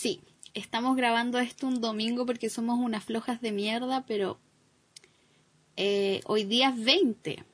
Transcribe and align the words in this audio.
Sí, 0.00 0.22
estamos 0.54 0.96
grabando 0.96 1.38
esto 1.38 1.66
un 1.66 1.82
domingo 1.82 2.24
porque 2.24 2.48
somos 2.48 2.78
unas 2.78 3.04
flojas 3.04 3.42
de 3.42 3.52
mierda, 3.52 4.04
pero 4.06 4.38
eh, 5.76 6.22
hoy 6.24 6.44
día 6.44 6.70
es 6.70 6.82
20 6.82 7.44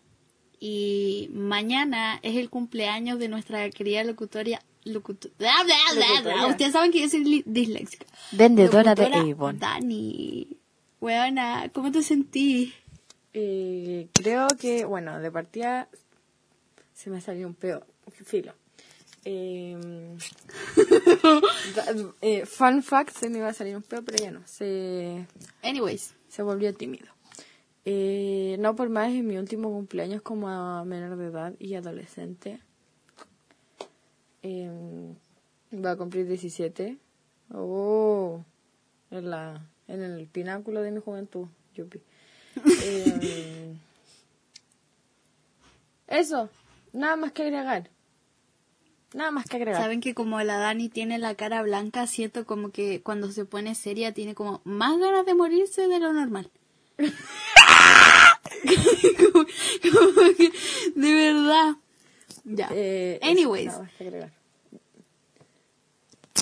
y 0.60 1.28
mañana 1.32 2.20
es 2.22 2.36
el 2.36 2.48
cumpleaños 2.48 3.18
de 3.18 3.26
nuestra 3.28 3.68
querida 3.70 4.04
locutoria. 4.04 4.62
locuto- 4.84 5.28
bla, 5.38 5.54
bla, 5.64 5.74
bla, 5.92 5.94
bla. 6.04 6.08
Locutoria. 6.18 6.46
Ustedes 6.46 6.72
saben 6.72 6.92
que 6.92 7.00
yo 7.00 7.08
soy 7.08 7.42
disléxica. 7.44 8.06
Vendedora 8.30 8.94
de 8.94 9.02
Locutora 9.08 9.32
Avon. 9.32 9.58
Dani, 9.58 10.46
weona, 11.00 11.68
¿cómo 11.74 11.90
te 11.90 12.02
sentís? 12.04 12.72
Eh, 13.34 14.06
creo 14.12 14.46
que, 14.58 14.84
bueno, 14.84 15.18
de 15.18 15.32
partida 15.32 15.88
se 16.94 17.10
me 17.10 17.20
salió 17.20 17.48
un 17.48 17.54
peo, 17.54 17.84
filo. 18.12 18.54
Eh, 19.28 19.76
da- 21.74 21.94
eh, 22.20 22.46
fun 22.46 22.80
fact, 22.82 23.10
se 23.16 23.28
me 23.28 23.38
iba 23.38 23.48
a 23.48 23.52
salir 23.52 23.74
un 23.76 23.82
peo, 23.82 24.04
pero 24.04 24.18
ya 24.22 24.30
no, 24.30 24.40
se, 24.46 25.26
Anyways, 25.64 26.14
se 26.28 26.42
volvió 26.44 26.72
tímido. 26.74 27.06
Eh, 27.84 28.56
no 28.60 28.76
por 28.76 28.88
más, 28.88 29.08
en 29.08 29.26
mi 29.26 29.36
último 29.36 29.68
cumpleaños 29.70 30.22
como 30.22 30.84
menor 30.84 31.16
de 31.16 31.26
edad 31.26 31.54
y 31.58 31.74
adolescente. 31.74 32.60
Eh, 34.44 34.70
va 35.72 35.90
a 35.92 35.96
cumplir 35.96 36.28
17. 36.28 36.96
Oh, 37.52 38.44
en, 39.10 39.30
la, 39.30 39.66
en 39.88 40.02
el 40.02 40.26
pináculo 40.28 40.82
de 40.82 40.92
mi 40.92 41.00
juventud, 41.00 41.48
yupi. 41.74 42.00
Eh, 42.84 43.74
eso, 46.06 46.48
nada 46.92 47.16
más 47.16 47.32
que 47.32 47.42
agregar. 47.42 47.90
Nada 49.14 49.30
más 49.30 49.46
que 49.46 49.56
agregar. 49.56 49.80
saben 49.80 50.00
que 50.00 50.14
como 50.14 50.40
la 50.42 50.58
Dani 50.58 50.88
tiene 50.88 51.18
la 51.18 51.34
cara 51.34 51.62
blanca, 51.62 52.06
siento 52.06 52.44
como 52.44 52.70
que 52.70 53.00
cuando 53.02 53.30
se 53.32 53.44
pone 53.44 53.74
seria 53.74 54.12
tiene 54.12 54.34
como 54.34 54.60
más 54.64 54.98
ganas 54.98 55.24
de 55.26 55.34
morirse 55.34 55.86
de 55.88 55.98
lo 56.00 56.12
normal. 56.12 56.50
como, 59.18 59.44
como 59.92 60.34
que, 60.36 60.52
de 60.94 61.14
verdad. 61.14 61.74
Ya. 62.44 62.68
Eh, 62.72 63.18
eso, 63.22 63.30
Anyways, 63.30 63.66
nada 63.66 63.82
más 63.82 63.92
que 63.92 64.04
agregar. 64.04 64.32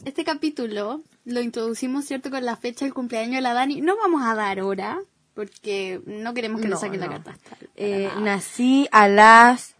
este 0.05 0.25
capítulo 0.25 1.03
lo 1.25 1.41
introducimos, 1.41 2.05
¿cierto? 2.05 2.31
Con 2.31 2.45
la 2.45 2.57
fecha 2.57 2.85
del 2.85 2.93
cumpleaños 2.95 3.37
de 3.37 3.41
la 3.43 3.55
Dani. 3.55 3.81
No 3.81 3.97
vamos 3.97 4.23
a 4.23 4.35
dar 4.35 4.61
hora, 4.61 5.01
porque 5.35 6.01
no 6.07 6.35
queremos 6.35 6.61
que 6.61 6.67
No, 6.69 6.73
nos 6.73 6.81
saquen 6.81 7.01
la 7.01 7.07
no. 7.07 7.13
carta 7.13 7.31
astral. 7.33 7.71
Eh, 7.77 8.09
nada. 8.09 8.21
nací 8.21 8.89
a 8.93 9.09
las... 9.09 9.75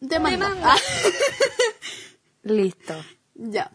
De 0.00 0.18
manga. 0.20 0.52
Listo. 2.46 2.94
ya. 3.34 3.70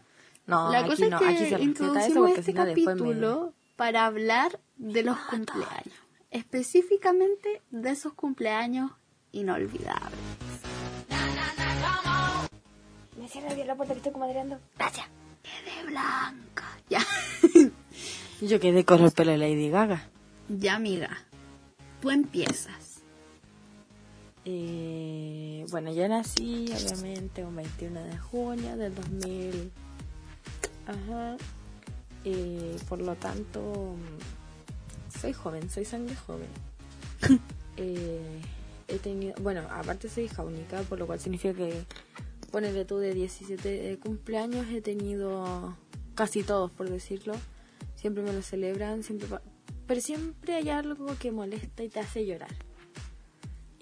No, 0.46 0.72
la 0.72 0.80
aquí 0.80 0.90
cosa 0.90 1.08
no, 1.08 1.16
es 1.16 1.22
que 1.22 1.28
aquí 1.28 1.38
se 1.38 1.54
eso 1.54 1.58
introducimos 1.62 2.16
porque 2.16 2.40
este 2.40 2.52
si 2.52 2.58
no 2.58 2.64
después 2.64 2.86
me... 2.86 3.02
capítulo 3.02 3.54
para 3.76 4.06
hablar 4.06 4.60
de 4.76 5.02
los 5.02 5.16
cumpleaños. 5.18 5.94
Específicamente 6.30 7.62
de 7.70 7.90
esos 7.90 8.14
cumpleaños 8.14 8.90
inolvidables. 9.32 10.18
Me 13.18 13.28
cierra 13.28 13.54
bien 13.54 13.66
la 13.66 13.76
puerta 13.76 13.94
que 13.94 13.98
estoy 13.98 14.12
comadreando. 14.12 14.58
Gracias. 14.76 15.06
Quedé 15.42 15.86
blanca. 15.86 16.64
Ya. 16.88 17.00
Yo 18.40 18.58
quedé 18.58 18.84
con 18.84 19.04
el 19.04 19.12
pelo 19.12 19.30
de 19.32 19.38
Lady 19.38 19.70
Gaga. 19.70 20.08
ya, 20.48 20.74
amiga. 20.74 21.10
Tú 22.00 22.10
empiezas. 22.10 22.81
Eh, 24.44 25.64
bueno, 25.70 25.92
yo 25.92 26.08
nací, 26.08 26.66
obviamente, 26.72 27.44
un 27.44 27.56
21 27.56 28.02
de 28.04 28.18
junio 28.18 28.76
del 28.76 28.94
2000. 28.94 29.72
Ajá. 30.86 31.36
Eh, 32.24 32.76
por 32.88 33.00
lo 33.00 33.14
tanto, 33.16 33.94
soy 35.20 35.32
joven, 35.32 35.70
soy 35.70 35.84
sangre 35.84 36.16
joven. 36.16 36.48
Eh, 37.78 38.42
he 38.86 38.98
tenido, 38.98 39.34
bueno, 39.40 39.62
aparte 39.70 40.10
soy 40.10 40.24
hija 40.24 40.44
única, 40.44 40.82
por 40.82 40.98
lo 40.98 41.06
cual 41.06 41.18
significa 41.18 41.54
que, 41.54 41.86
ponele 42.50 42.84
tú 42.84 42.98
de 42.98 43.14
17 43.14 43.98
cumpleaños, 43.98 44.66
he 44.68 44.82
tenido 44.82 45.74
casi 46.14 46.42
todos, 46.42 46.70
por 46.70 46.90
decirlo. 46.90 47.34
Siempre 47.94 48.22
me 48.22 48.34
lo 48.34 48.42
celebran, 48.42 49.02
siempre, 49.02 49.26
pero 49.86 50.00
siempre 50.02 50.54
hay 50.54 50.68
algo 50.68 51.16
que 51.18 51.32
molesta 51.32 51.82
y 51.82 51.88
te 51.88 52.00
hace 52.00 52.26
llorar. 52.26 52.54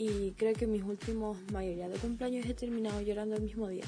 Y 0.02 0.32
creo 0.32 0.54
que 0.54 0.66
mis 0.66 0.82
últimos 0.82 1.36
mayoría 1.52 1.86
de 1.90 1.98
cumpleaños 1.98 2.46
he 2.46 2.54
terminado 2.54 3.02
llorando 3.02 3.36
el 3.36 3.42
mismo 3.42 3.68
día. 3.68 3.84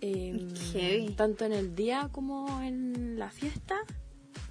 Heavy. 0.00 1.14
tanto 1.16 1.44
en 1.44 1.52
el 1.52 1.76
día 1.76 2.08
como 2.10 2.60
en 2.62 3.16
la 3.18 3.30
fiesta 3.30 3.76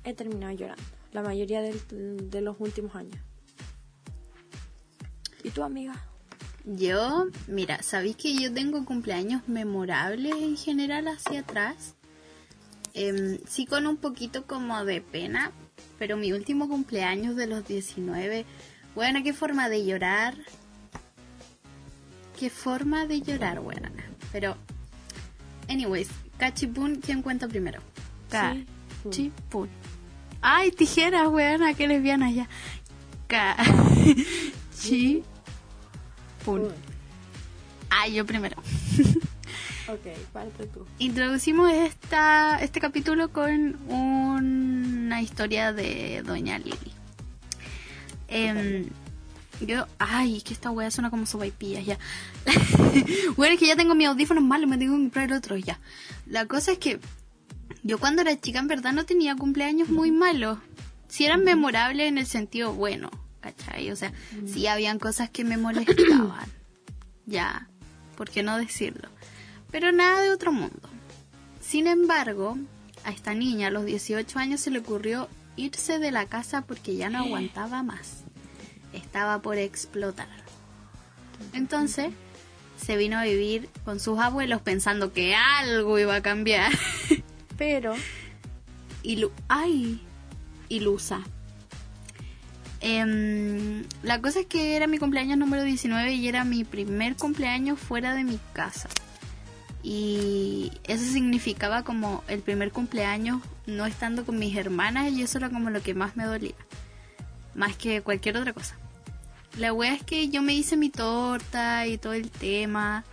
he 0.06 0.14
terminado 0.14 0.54
llorando. 0.54 0.84
La 1.12 1.24
mayoría 1.24 1.62
del- 1.62 2.30
de 2.30 2.40
los 2.40 2.56
últimos 2.60 2.96
años. 2.96 3.18
¿Y 5.44 5.50
tu 5.50 5.62
amiga? 5.64 6.06
Yo, 6.64 7.26
mira, 7.48 7.82
¿sabéis 7.84 8.16
que 8.16 8.34
yo 8.36 8.54
tengo 8.54 8.86
cumpleaños 8.86 9.46
memorables 9.50 10.36
en 10.36 10.56
general 10.56 11.08
hacia 11.10 11.42
atrás? 11.42 11.96
Em, 12.94 13.40
sí 13.46 13.66
con 13.66 13.88
un 13.88 13.98
poquito 13.98 14.46
como 14.48 14.86
de 14.86 15.02
pena, 15.02 15.52
pero 15.98 16.16
mi 16.16 16.32
último 16.32 16.70
cumpleaños 16.70 17.36
de 17.36 17.48
los 17.48 17.68
19, 17.68 18.46
bueno, 19.00 19.24
qué 19.24 19.32
forma 19.32 19.70
de 19.70 19.86
llorar. 19.86 20.36
Qué 22.38 22.50
forma 22.50 23.06
de 23.06 23.22
llorar, 23.22 23.62
buena. 23.62 23.90
Pero, 24.34 24.58
anyways, 25.70 26.10
Cachipún, 26.38 26.98
¿quién 26.98 27.22
cuenta 27.22 27.48
primero? 27.48 27.80
Sí. 28.30 28.68
Cachipún. 29.06 29.70
Ay, 30.42 30.72
tijeras, 30.72 31.30
weona, 31.30 31.74
qué 31.76 31.88
lesbiana 31.88 32.30
ya. 32.30 32.50
Cachipún. 33.30 35.24
Ay, 37.90 38.16
yo 38.16 38.26
primero. 38.26 38.58
Ok, 39.88 40.06
parte 40.32 40.68
tú. 40.68 40.86
Introducimos 41.00 41.72
esta, 41.72 42.60
este 42.62 42.80
capítulo 42.80 43.32
con 43.34 43.76
una 43.92 45.20
historia 45.20 45.74
de 45.74 46.22
Doña 46.24 46.60
Lili. 46.60 46.99
Em, 48.30 48.90
yo, 49.62 49.88
ay, 49.98 50.38
es 50.38 50.44
que 50.44 50.54
esta 50.54 50.72
wea 50.72 50.90
suena 50.92 51.10
como 51.10 51.26
sopaipillas 51.26 51.86
ya. 51.86 51.98
bueno, 53.36 53.54
es 53.54 53.60
que 53.60 53.68
ya 53.68 53.76
tengo 53.76 53.96
mis 53.96 54.08
audífonos 54.08 54.44
malos, 54.44 54.70
me 54.70 54.78
tengo 54.78 54.96
que 54.96 55.02
comprar 55.02 55.34
otros 55.34 55.62
ya. 55.64 55.80
La 56.26 56.46
cosa 56.46 56.72
es 56.72 56.78
que 56.78 57.00
yo 57.84 57.98
cuando 57.98 58.22
era 58.22 58.40
chica 58.40 58.60
en 58.60 58.68
verdad 58.68 58.94
no 58.94 59.06
tenía 59.06 59.36
cumpleaños 59.36 59.90
muy 59.90 60.12
malos. 60.12 60.60
Si 61.08 61.26
eran 61.26 61.44
memorables 61.44 62.08
en 62.08 62.18
el 62.18 62.28
sentido 62.28 62.74
bueno, 62.74 63.10
¿cachai? 63.42 63.90
O 63.92 63.96
sea, 63.96 64.14
sí 64.46 64.68
habían 64.68 65.00
cosas 65.00 65.30
que 65.30 65.44
me 65.44 65.58
molestaban. 65.58 66.48
ya, 67.26 67.68
¿por 68.16 68.30
qué 68.30 68.44
no 68.44 68.58
decirlo? 68.58 69.10
Pero 69.72 69.92
nada 69.92 70.22
de 70.22 70.32
otro 70.32 70.52
mundo. 70.52 70.90
Sin 71.62 71.88
embargo, 71.88 72.58
a 73.04 73.12
esta 73.12 73.34
niña 73.34 73.68
a 73.68 73.72
los 73.72 73.86
18 73.86 74.40
años 74.40 74.62
se 74.62 74.72
le 74.72 74.80
ocurrió 74.80 75.30
irse 75.60 76.00
de 76.00 76.12
la 76.12 76.26
casa 76.26 76.62
porque 76.62 76.96
ya 76.96 77.10
no 77.10 77.20
aguantaba 77.20 77.84
más. 77.84 78.24
Estaba 78.94 79.42
por 79.42 79.58
explotar. 79.58 80.28
Entonces, 81.54 82.12
se 82.78 82.98
vino 82.98 83.18
a 83.18 83.24
vivir 83.24 83.70
con 83.84 84.00
sus 84.00 84.20
abuelos 84.20 84.62
pensando 84.62 85.12
que 85.14 85.36
algo 85.36 86.00
iba 86.00 86.16
a 86.16 86.22
cambiar. 86.22 86.72
Pero, 87.58 87.96
ay, 89.48 90.02
ilusa. 90.70 91.22
Em, 92.82 93.84
la 94.04 94.22
cosa 94.22 94.40
es 94.40 94.46
que 94.46 94.78
era 94.78 94.88
mi 94.88 94.98
cumpleaños 94.98 95.38
número 95.38 95.64
19 95.64 96.14
y 96.14 96.28
era 96.30 96.46
mi 96.46 96.64
primer 96.64 97.18
cumpleaños 97.18 97.78
fuera 97.78 98.16
de 98.16 98.24
mi 98.24 98.40
casa. 98.54 98.88
Y 99.82 100.72
eso 100.84 101.04
significaba 101.04 101.84
como 101.84 102.24
el 102.28 102.42
primer 102.42 102.72
cumpleaños 102.72 103.42
no 103.66 103.86
estando 103.86 104.26
con 104.26 104.38
mis 104.38 104.56
hermanas 104.58 105.12
y 105.12 105.22
eso 105.22 105.38
era 105.38 105.50
como 105.50 105.70
lo 105.70 105.82
que 105.82 105.94
más 105.94 106.18
me 106.18 106.26
dolía. 106.26 106.56
Más 107.56 107.76
que 107.78 108.02
cualquier 108.02 108.38
otra 108.38 108.54
cosa. 108.54 108.76
La 109.58 109.74
wea 109.74 109.94
es 109.94 110.04
que 110.04 110.30
yo 110.30 110.42
me 110.42 110.54
hice 110.54 110.78
mi 110.78 110.90
torta 110.90 111.88
y 111.88 111.98
todo 111.98 112.14
el 112.14 112.30
tema. 112.30 113.04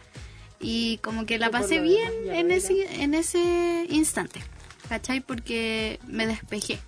Y 0.60 0.98
como 0.98 1.26
que 1.26 1.38
la 1.38 1.50
pasé 1.50 1.80
bien 1.80 2.12
en 2.26 2.50
ese, 2.50 3.02
en 3.02 3.14
ese 3.14 3.86
instante. 3.90 4.42
¿Cachai? 4.88 5.20
Porque 5.20 5.98
me 6.06 6.26
despejé. 6.26 6.78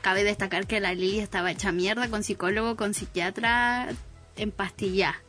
Cabe 0.00 0.24
destacar 0.24 0.66
que 0.66 0.80
la 0.80 0.94
Lili 0.94 1.18
estaba 1.18 1.50
hecha 1.50 1.72
mierda 1.72 2.08
con 2.08 2.22
psicólogo, 2.22 2.76
con 2.76 2.94
psiquiatra, 2.94 3.88
en 4.36 4.50
pastilla. 4.50 5.20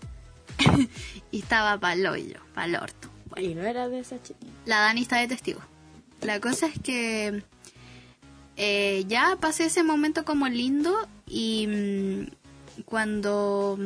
y 1.31 1.39
estaba 1.39 1.79
pa'l 1.79 2.05
hoyo, 2.05 2.39
pa'l 2.53 2.75
orto. 2.75 3.16
Y 3.39 3.55
no 3.55 3.63
era 3.63 3.89
de 3.89 3.99
esa 3.99 4.21
chica. 4.21 4.39
La 4.65 4.79
Dani 4.79 5.01
está 5.01 5.17
de 5.17 5.27
testigo. 5.27 5.59
La 6.21 6.39
cosa 6.39 6.67
es 6.67 6.79
que 6.79 7.43
eh, 8.55 9.03
ya 9.07 9.37
pasé 9.39 9.65
ese 9.65 9.83
momento 9.83 10.25
como 10.25 10.47
lindo 10.47 10.95
y 11.27 11.67
mm, 11.67 12.27
cuando... 12.85 13.79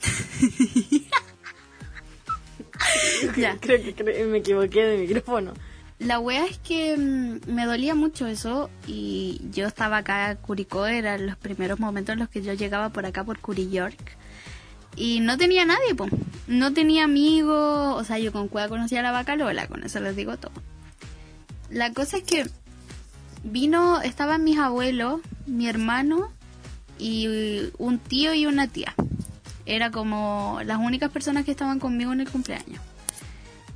ya, 3.36 3.56
Creo 3.58 3.94
que 3.94 4.04
me 4.04 4.38
equivoqué 4.38 4.84
de 4.84 4.98
micrófono. 4.98 5.54
la 5.98 6.20
wea 6.20 6.46
es 6.46 6.58
que 6.58 6.96
mm, 6.96 7.52
me 7.52 7.66
dolía 7.66 7.94
mucho 7.94 8.26
eso 8.26 8.70
y 8.86 9.40
yo 9.50 9.66
estaba 9.66 9.98
acá 9.98 10.32
en 10.32 10.36
Curicó, 10.36 10.86
eran 10.86 11.26
los 11.26 11.36
primeros 11.36 11.80
momentos 11.80 12.12
en 12.12 12.20
los 12.20 12.28
que 12.28 12.42
yo 12.42 12.52
llegaba 12.52 12.90
por 12.90 13.06
acá 13.06 13.24
por 13.24 13.40
Curi 13.40 13.70
York 13.70 14.16
y 14.98 15.20
no 15.20 15.38
tenía 15.38 15.64
nadie, 15.64 15.94
pues. 15.94 16.10
No 16.48 16.72
tenía 16.72 17.04
amigos, 17.04 18.00
o 18.00 18.04
sea, 18.04 18.18
yo 18.18 18.32
con 18.32 18.48
cueva 18.48 18.68
conocía 18.68 19.00
a 19.00 19.02
la 19.02 19.12
vaca 19.12 19.36
Lola, 19.36 19.68
con 19.68 19.84
eso 19.84 20.00
les 20.00 20.16
digo 20.16 20.38
todo. 20.38 20.52
La 21.68 21.92
cosa 21.92 22.16
es 22.16 22.22
que 22.22 22.48
vino, 23.44 24.00
estaban 24.00 24.44
mis 24.44 24.58
abuelos, 24.58 25.20
mi 25.46 25.68
hermano 25.68 26.32
y 26.98 27.70
un 27.76 27.98
tío 27.98 28.32
y 28.32 28.46
una 28.46 28.66
tía. 28.66 28.94
Era 29.66 29.90
como 29.90 30.60
las 30.64 30.78
únicas 30.78 31.10
personas 31.10 31.44
que 31.44 31.50
estaban 31.50 31.78
conmigo 31.78 32.14
en 32.14 32.22
el 32.22 32.30
cumpleaños. 32.30 32.80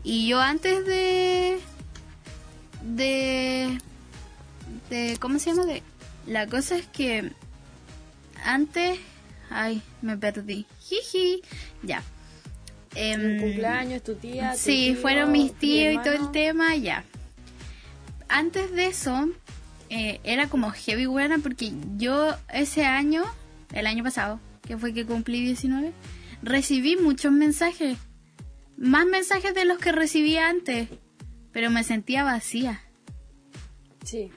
Y 0.03 0.27
yo 0.27 0.41
antes 0.41 0.87
de 0.87 1.61
de 2.83 3.79
de 4.89 5.17
¿cómo 5.21 5.39
se 5.39 5.51
llama? 5.51 5.67
De 5.67 5.83
la 6.27 6.47
cosa 6.47 6.77
es 6.77 6.87
que 6.87 7.31
antes 8.45 8.99
ay, 9.51 9.83
me 10.01 10.17
perdí. 10.17 10.67
Jiji. 10.81 11.43
Ya. 11.83 12.03
Eh, 12.95 13.39
cumpleaños, 13.41 14.03
tu 14.03 14.15
tía. 14.15 14.55
sí, 14.55 14.95
fueron 14.95 15.33
mis 15.33 15.53
tíos 15.55 15.95
y 15.95 15.99
todo 15.99 16.13
el 16.13 16.31
tema, 16.31 16.77
ya. 16.77 17.05
Antes 18.29 18.73
de 18.73 18.87
eso, 18.87 19.29
eh, 19.89 20.21
era 20.25 20.49
como 20.49 20.71
heavy 20.71 21.07
buena 21.07 21.39
porque 21.39 21.73
yo 21.97 22.35
ese 22.49 22.85
año, 22.85 23.25
el 23.73 23.87
año 23.87 24.03
pasado, 24.03 24.41
que 24.67 24.79
fue 24.79 24.95
que 24.95 25.05
cumplí 25.05 25.45
19, 25.45 25.93
recibí 26.43 26.97
muchos 26.97 27.33
mensajes. 27.33 27.99
Más 28.77 29.07
mensajes 29.07 29.55
de 29.55 29.65
los 29.65 29.79
que 29.79 29.93
recibí 29.93 30.39
antes. 30.39 30.89
Pero 31.53 31.71
me 31.71 31.85
sentía 31.85 32.25
vacía. 32.25 32.81
Sí. 34.05 34.31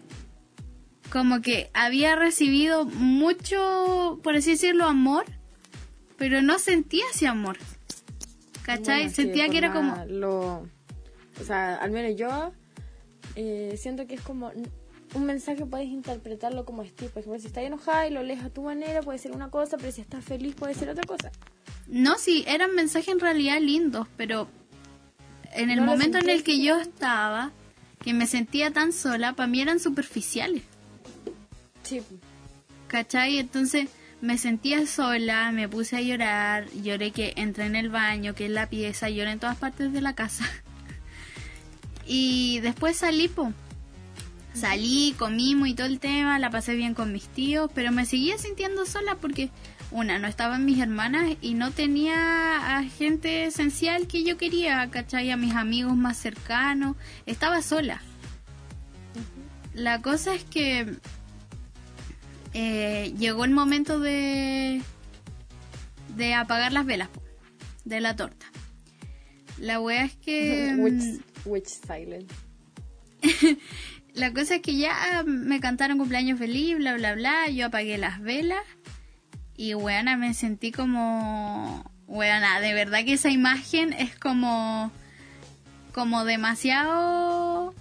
Como 1.09 1.41
que 1.41 1.69
había 1.73 2.15
recibido 2.15 2.85
mucho, 2.85 4.19
por 4.23 4.35
así 4.35 4.51
decirlo, 4.51 4.85
amor. 4.85 5.25
Pero 6.17 6.41
no 6.41 6.59
sentía 6.59 7.05
ese 7.13 7.27
amor. 7.27 7.57
¿Cachai? 8.65 9.01
Bueno, 9.03 9.15
sentía 9.15 9.47
que 9.49 9.57
era 9.59 9.71
como... 9.71 10.05
Lo, 10.07 10.67
o 11.39 11.43
sea, 11.45 11.75
al 11.75 11.91
menos 11.91 12.17
yo 12.17 12.51
eh, 13.35 13.75
siento 13.77 14.07
que 14.07 14.15
es 14.15 14.21
como 14.21 14.51
un 15.13 15.25
mensaje 15.25 15.65
puedes 15.65 15.87
interpretarlo 15.87 16.65
como 16.65 16.81
estilo. 16.81 17.11
Por 17.11 17.21
ejemplo, 17.21 17.39
si 17.39 17.47
estás 17.47 17.63
enojada 17.63 18.07
y 18.07 18.11
lo 18.11 18.23
lees 18.23 18.43
a 18.43 18.49
tu 18.49 18.63
manera, 18.63 19.01
puede 19.01 19.19
ser 19.19 19.33
una 19.33 19.49
cosa, 19.49 19.77
pero 19.77 19.91
si 19.91 20.01
estás 20.01 20.23
feliz, 20.25 20.55
puede 20.55 20.73
ser 20.73 20.89
otra 20.89 21.03
cosa. 21.03 21.31
No, 21.87 22.17
sí, 22.17 22.43
eran 22.47 22.73
mensajes 22.73 23.09
en 23.09 23.19
realidad 23.19 23.59
lindos, 23.59 24.07
pero 24.17 24.47
en 25.53 25.69
el 25.69 25.77
¿No 25.77 25.85
lo 25.85 25.91
momento 25.91 26.17
en 26.17 26.29
el 26.29 26.43
que 26.43 26.61
yo 26.61 26.79
estaba, 26.79 27.51
que 28.03 28.13
me 28.13 28.25
sentía 28.25 28.71
tan 28.71 28.91
sola, 28.91 29.33
para 29.33 29.47
mí 29.47 29.61
eran 29.61 29.79
superficiales. 29.79 30.63
Sí. 31.83 32.01
¿Cachai? 32.87 33.37
Entonces 33.37 33.89
me 34.21 34.37
sentía 34.37 34.85
sola, 34.87 35.51
me 35.51 35.67
puse 35.67 35.97
a 35.97 36.01
llorar, 36.01 36.67
lloré 36.71 37.11
que 37.11 37.33
entré 37.35 37.65
en 37.65 37.75
el 37.75 37.89
baño, 37.89 38.33
que 38.33 38.45
en 38.45 38.53
la 38.53 38.69
pieza, 38.69 39.09
lloré 39.09 39.31
en 39.31 39.39
todas 39.39 39.57
partes 39.57 39.91
de 39.91 40.01
la 40.01 40.15
casa. 40.15 40.45
y 42.05 42.59
después 42.61 42.97
salí, 42.97 43.27
po. 43.27 43.51
Salí, 44.53 45.13
comimos 45.17 45.67
y 45.67 45.73
todo 45.73 45.87
el 45.87 45.99
tema, 45.99 46.39
la 46.39 46.49
pasé 46.49 46.75
bien 46.75 46.93
con 46.93 47.11
mis 47.11 47.27
tíos, 47.27 47.69
pero 47.75 47.91
me 47.91 48.05
seguía 48.05 48.37
sintiendo 48.37 48.85
sola 48.85 49.15
porque, 49.15 49.49
una, 49.91 50.17
no 50.17 50.29
estaban 50.29 50.63
mis 50.63 50.79
hermanas 50.79 51.35
y 51.41 51.55
no 51.55 51.71
tenía 51.71 52.77
a 52.77 52.83
gente 52.83 53.45
esencial 53.45 54.07
que 54.07 54.23
yo 54.23 54.37
quería, 54.37 54.89
¿cachai? 54.89 55.29
A 55.29 55.37
mis 55.37 55.55
amigos 55.55 55.97
más 55.97 56.17
cercanos, 56.17 56.95
estaba 57.25 57.61
sola. 57.61 58.01
La 59.73 60.01
cosa 60.01 60.33
es 60.33 60.45
que 60.45 60.95
eh, 62.57 63.13
llegó 63.17 63.43
el 63.43 63.51
momento 63.51 63.99
de 63.99 64.81
de 66.15 66.33
apagar 66.33 66.71
las 66.71 66.85
velas 66.85 67.09
de 67.83 67.99
la 67.99 68.15
torta. 68.15 68.45
La 69.59 69.81
wea 69.81 70.05
es 70.05 70.15
que 70.15 70.73
mm, 70.77 70.79
Witch, 70.79 71.21
witch 71.43 71.67
silent. 71.67 72.31
la 74.13 74.31
cosa 74.33 74.55
es 74.55 74.61
que 74.61 74.77
ya 74.77 75.23
me 75.25 75.59
cantaron 75.59 75.97
cumpleaños 75.97 76.39
feliz, 76.39 76.77
bla 76.77 76.95
bla 76.95 77.13
bla, 77.15 77.49
yo 77.49 77.65
apagué 77.65 77.97
las 77.97 78.21
velas 78.21 78.63
y 79.57 79.73
weana 79.73 80.15
me 80.15 80.33
sentí 80.33 80.71
como 80.71 81.91
weana, 82.07 82.61
de 82.61 82.73
verdad 82.73 83.03
que 83.03 83.13
esa 83.13 83.31
imagen 83.31 83.91
es 83.91 84.15
como 84.15 84.93
como 85.91 86.23
demasiado 86.23 87.75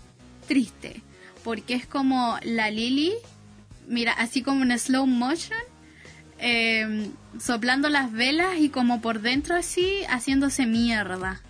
triste, 0.48 1.00
porque 1.44 1.74
es 1.74 1.86
como 1.86 2.38
la 2.42 2.70
Lily, 2.72 3.12
mira, 3.86 4.12
así 4.12 4.42
como 4.42 4.62
en 4.64 4.78
slow 4.78 5.06
motion, 5.06 5.58
eh, 6.38 7.10
soplando 7.38 7.88
las 7.88 8.12
velas 8.12 8.58
y 8.58 8.68
como 8.68 9.00
por 9.00 9.20
dentro 9.20 9.56
así, 9.56 10.04
haciéndose 10.08 10.66
mierda. 10.66 11.40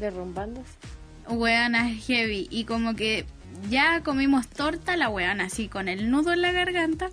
Derrumbándose. 0.00 0.72
Weana 1.28 1.88
heavy. 1.88 2.48
Y 2.50 2.64
como 2.64 2.94
que 2.94 3.26
ya 3.70 4.02
comimos 4.02 4.48
torta, 4.48 4.96
la 4.96 5.08
weana 5.08 5.44
así 5.44 5.68
con 5.68 5.88
el 5.88 6.10
nudo 6.10 6.32
en 6.32 6.42
la 6.42 6.52
garganta. 6.52 7.10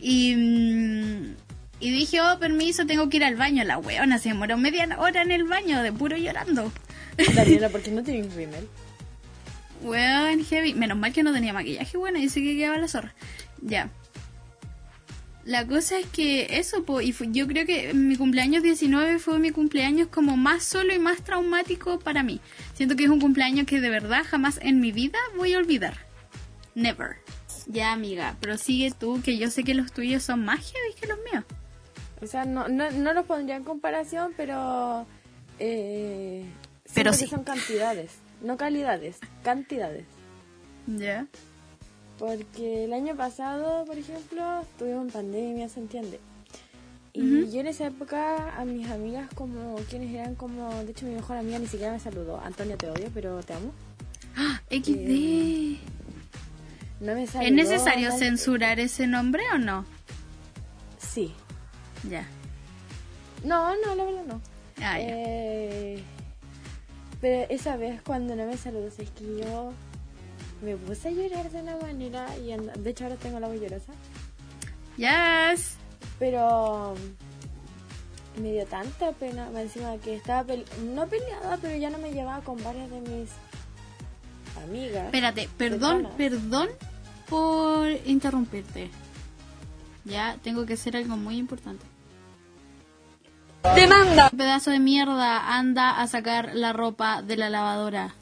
Y, 0.00 0.34
mm, 0.36 1.34
y 1.80 1.90
dije, 1.90 2.20
oh, 2.20 2.38
permiso, 2.38 2.86
tengo 2.86 3.08
que 3.08 3.18
ir 3.18 3.24
al 3.24 3.36
baño. 3.36 3.64
La 3.64 3.78
weona 3.78 4.18
se 4.18 4.30
demoró 4.30 4.56
media 4.56 4.88
hora 4.98 5.22
en 5.22 5.30
el 5.30 5.44
baño 5.44 5.82
de 5.82 5.92
puro 5.92 6.16
llorando. 6.16 6.72
Daniela, 7.34 7.68
¿por 7.68 7.82
qué 7.82 7.90
no 7.90 8.02
tienes 8.02 8.34
rímel? 8.34 8.68
Weón, 9.82 10.44
heavy. 10.44 10.74
Menos 10.74 10.98
mal 10.98 11.12
que 11.12 11.22
no 11.22 11.32
tenía 11.32 11.52
maquillaje, 11.52 11.96
bueno, 11.96 12.18
dice 12.18 12.40
que 12.40 12.56
quedaba 12.56 12.78
la 12.78 12.88
zorra. 12.88 13.14
Ya. 13.62 13.90
La 15.44 15.66
cosa 15.66 15.98
es 15.98 16.06
que 16.06 16.58
eso, 16.58 16.84
po, 16.84 17.00
y 17.00 17.14
yo 17.32 17.46
creo 17.46 17.64
que 17.64 17.94
mi 17.94 18.16
cumpleaños 18.16 18.62
19 18.62 19.18
fue 19.18 19.38
mi 19.38 19.50
cumpleaños 19.50 20.08
como 20.08 20.36
más 20.36 20.62
solo 20.62 20.94
y 20.94 20.98
más 20.98 21.22
traumático 21.22 21.98
para 21.98 22.22
mí. 22.22 22.40
Siento 22.74 22.96
que 22.96 23.04
es 23.04 23.10
un 23.10 23.18
cumpleaños 23.18 23.66
que 23.66 23.80
de 23.80 23.88
verdad 23.88 24.26
jamás 24.28 24.58
en 24.62 24.78
mi 24.80 24.92
vida 24.92 25.18
voy 25.36 25.54
a 25.54 25.58
olvidar. 25.58 25.94
Never. 26.74 27.16
Ya, 27.66 27.92
amiga, 27.92 28.36
prosigue 28.40 28.90
tú, 28.90 29.22
que 29.22 29.38
yo 29.38 29.50
sé 29.50 29.64
que 29.64 29.72
los 29.72 29.90
tuyos 29.92 30.22
son 30.22 30.44
más 30.44 30.60
heavy 30.60 30.94
que 31.00 31.06
los 31.06 31.18
míos. 31.32 31.44
O 32.20 32.26
sea, 32.26 32.44
no, 32.44 32.68
no, 32.68 32.90
no 32.90 33.12
los 33.14 33.24
pondría 33.24 33.56
en 33.56 33.64
comparación, 33.64 34.32
pero... 34.36 35.06
Eh, 35.58 36.44
Pero 36.94 37.12
sí. 37.12 37.26
son 37.26 37.42
cantidades, 37.44 38.12
no 38.42 38.56
calidades, 38.56 39.18
cantidades. 39.42 40.04
Ya. 40.86 41.26
Porque 42.18 42.84
el 42.84 42.92
año 42.92 43.14
pasado, 43.16 43.84
por 43.84 43.96
ejemplo, 43.98 44.60
estuvimos 44.62 45.06
en 45.06 45.10
pandemia, 45.12 45.68
¿se 45.68 45.80
entiende? 45.80 46.18
Y 47.12 47.50
yo 47.50 47.60
en 47.60 47.66
esa 47.66 47.86
época 47.86 48.54
a 48.58 48.64
mis 48.64 48.88
amigas 48.90 49.28
como 49.34 49.74
quienes 49.90 50.14
eran 50.14 50.34
como, 50.36 50.68
de 50.84 50.90
hecho 50.92 51.04
mi 51.06 51.14
mejor 51.14 51.36
amiga 51.38 51.58
ni 51.58 51.66
siquiera 51.66 51.92
me 51.92 51.98
saludó, 52.00 52.40
Antonia 52.40 52.76
te 52.76 52.88
odio, 52.90 53.10
pero 53.12 53.40
te 53.42 53.54
amo. 53.54 53.72
¡Ah! 54.36 54.60
XD. 54.70 55.78
No 57.00 57.14
me 57.14 57.26
saludó. 57.26 57.48
¿Es 57.48 57.52
necesario 57.54 58.08
nadie- 58.10 58.18
censurar 58.18 58.78
ese 58.80 59.06
nombre 59.06 59.42
o 59.52 59.58
no? 59.58 59.84
Sí. 60.98 61.32
Ya. 62.08 62.26
No, 63.44 63.74
no, 63.84 63.94
la 63.94 64.04
verdad 64.04 64.24
no. 64.26 64.40
Ah, 64.80 64.98
ya. 65.00 65.06
Eh, 65.08 66.02
pero 67.20 67.46
esa 67.50 67.76
vez 67.76 68.00
cuando 68.02 68.34
no 68.36 68.46
me 68.46 68.56
saludó, 68.56 68.86
es 68.86 68.94
que 68.96 69.40
yo 69.44 69.72
me 70.62 70.76
puse 70.76 71.08
a 71.08 71.10
llorar 71.12 71.50
de 71.50 71.60
una 71.62 71.76
manera 71.76 72.26
y 72.38 72.52
anda- 72.52 72.72
de 72.74 72.90
hecho 72.90 73.04
ahora 73.04 73.16
tengo 73.16 73.38
la 73.40 73.48
voz 73.48 73.60
llorosa. 73.60 73.92
Yes. 74.96 75.76
Pero 76.18 76.94
me 78.42 78.52
dio 78.52 78.66
tanta 78.66 79.12
pena, 79.12 79.50
más 79.50 79.62
encima 79.62 79.96
que 79.98 80.14
estaba 80.16 80.44
pele- 80.44 80.64
no 80.94 81.06
peleada, 81.06 81.56
pero 81.60 81.76
ya 81.76 81.90
no 81.90 81.98
me 81.98 82.12
llevaba 82.12 82.42
con 82.42 82.62
varias 82.62 82.90
de 82.90 83.00
mis 83.00 83.30
amigas. 84.64 85.06
Espérate, 85.06 85.48
perdón, 85.56 86.08
perdón 86.16 86.68
por 87.28 87.88
interrumpirte. 88.06 88.90
Ya 90.04 90.38
tengo 90.42 90.66
que 90.66 90.72
hacer 90.74 90.96
algo 90.96 91.16
muy 91.16 91.36
importante. 91.36 91.84
¡Demanda! 93.74 94.30
Pedazo 94.30 94.70
de 94.70 94.78
mierda, 94.78 95.56
anda 95.56 96.00
a 96.00 96.06
sacar 96.06 96.54
la 96.54 96.72
ropa 96.72 97.22
de 97.22 97.36
la 97.36 97.50
lavadora. 97.50 98.14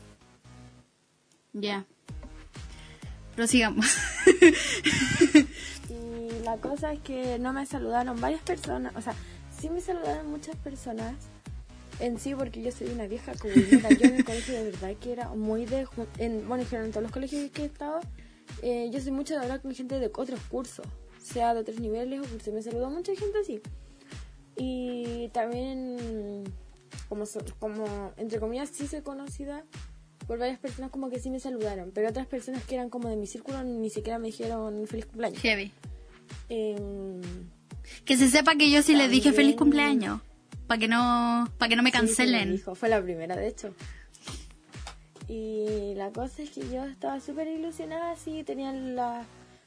Ya. 1.53 1.85
Prosigamos. 3.35 3.97
Y 5.89 6.43
la 6.45 6.57
cosa 6.57 6.93
es 6.93 7.01
que 7.01 7.39
no 7.39 7.53
me 7.53 7.67
saludaron 7.67 8.21
varias 8.21 8.43
personas, 8.43 8.95
o 8.97 9.01
sea, 9.01 9.15
sí 9.59 9.71
me 9.71 9.81
saludaron 9.81 10.31
muchas 10.31 10.57
personas 10.57 11.15
en 12.01 12.19
sí, 12.19 12.35
porque 12.35 12.63
yo 12.63 12.71
soy 12.73 12.89
una 12.89 13.07
vieja 13.07 13.33
comunera. 13.35 13.89
Yo 13.91 14.07
en 14.07 14.17
el 14.17 14.25
colegio 14.25 14.55
de 14.55 14.71
verdad 14.71 14.95
que 15.01 15.13
era 15.13 15.29
muy 15.31 15.65
de. 15.65 15.87
En, 16.19 16.47
bueno, 16.47 16.63
en 16.63 16.69
general, 16.69 16.87
en 16.87 16.93
todos 16.93 17.03
los 17.03 17.13
colegios 17.13 17.51
que 17.51 17.63
he 17.63 17.67
estado, 17.67 18.01
eh, 18.63 18.91
yo 18.93 19.01
soy 19.01 19.13
mucho 19.13 19.35
de 19.35 19.41
hablar 19.41 19.63
con 19.63 19.75
gente 19.75 19.99
de 19.99 20.11
otros 20.15 20.41
cursos, 20.49 20.87
sea 21.23 21.55
de 21.55 21.61
otros 21.61 21.81
niveles 21.81 22.21
o 22.21 22.25
cursos. 22.29 22.53
Me 22.53 22.63
saludó 22.63 22.91
mucha 22.91 23.15
gente 23.15 23.39
así. 23.41 23.63
Y 24.57 25.29
también, 25.35 26.45
como, 27.09 27.25
como 27.59 28.13
entre 28.17 28.41
comillas, 28.41 28.71
sí 28.71 28.87
soy 28.87 29.03
conocida, 29.03 29.65
por 30.27 30.39
varias 30.39 30.59
personas 30.59 30.91
como 30.91 31.09
que 31.11 31.21
sí 31.21 31.31
me 31.31 31.39
saludaron, 31.39 31.93
pero 31.95 32.09
otras 32.09 32.27
personas 32.27 32.65
que 32.65 32.75
eran 32.75 32.91
como 32.91 33.09
de 33.09 33.17
mi 33.17 33.27
círculo 33.27 33.63
ni 33.63 33.91
siquiera 33.91 34.19
me 34.19 34.27
dijeron 34.29 34.87
feliz 34.87 35.07
cumpleaños. 35.07 35.41
Heavy. 35.41 35.71
Em, 36.49 37.21
Que 38.05 38.17
se 38.17 38.29
sepa 38.29 38.57
que 38.57 38.71
yo 38.71 38.83
sí 38.83 38.95
le 38.97 39.09
dije 39.09 39.25
También- 39.29 39.35
feliz 39.35 39.57
cumpleaños. 39.57 40.21
Para 40.67 40.81
que 40.81 40.89
no, 40.89 41.49
para 41.59 41.69
que 41.69 41.77
no 41.77 41.83
me 41.85 41.91
sí, 41.91 41.97
sí 41.97 42.03
me 42.03 42.07
cancelen. 42.09 42.53
dijo, 42.53 42.75
fue 42.75 42.89
la 42.89 43.01
primera, 43.01 43.37
de 43.37 43.47
hecho. 43.47 43.73
Y 45.29 45.95
la 45.97 46.11
cosa 46.11 46.43
es 46.43 46.51
que 46.51 46.61
yo 46.71 46.85
estaba 46.85 47.21
súper 47.21 47.49
ilusionada, 47.49 48.13
así, 48.13 48.43
tenía 48.45 48.73
la, 48.73 49.25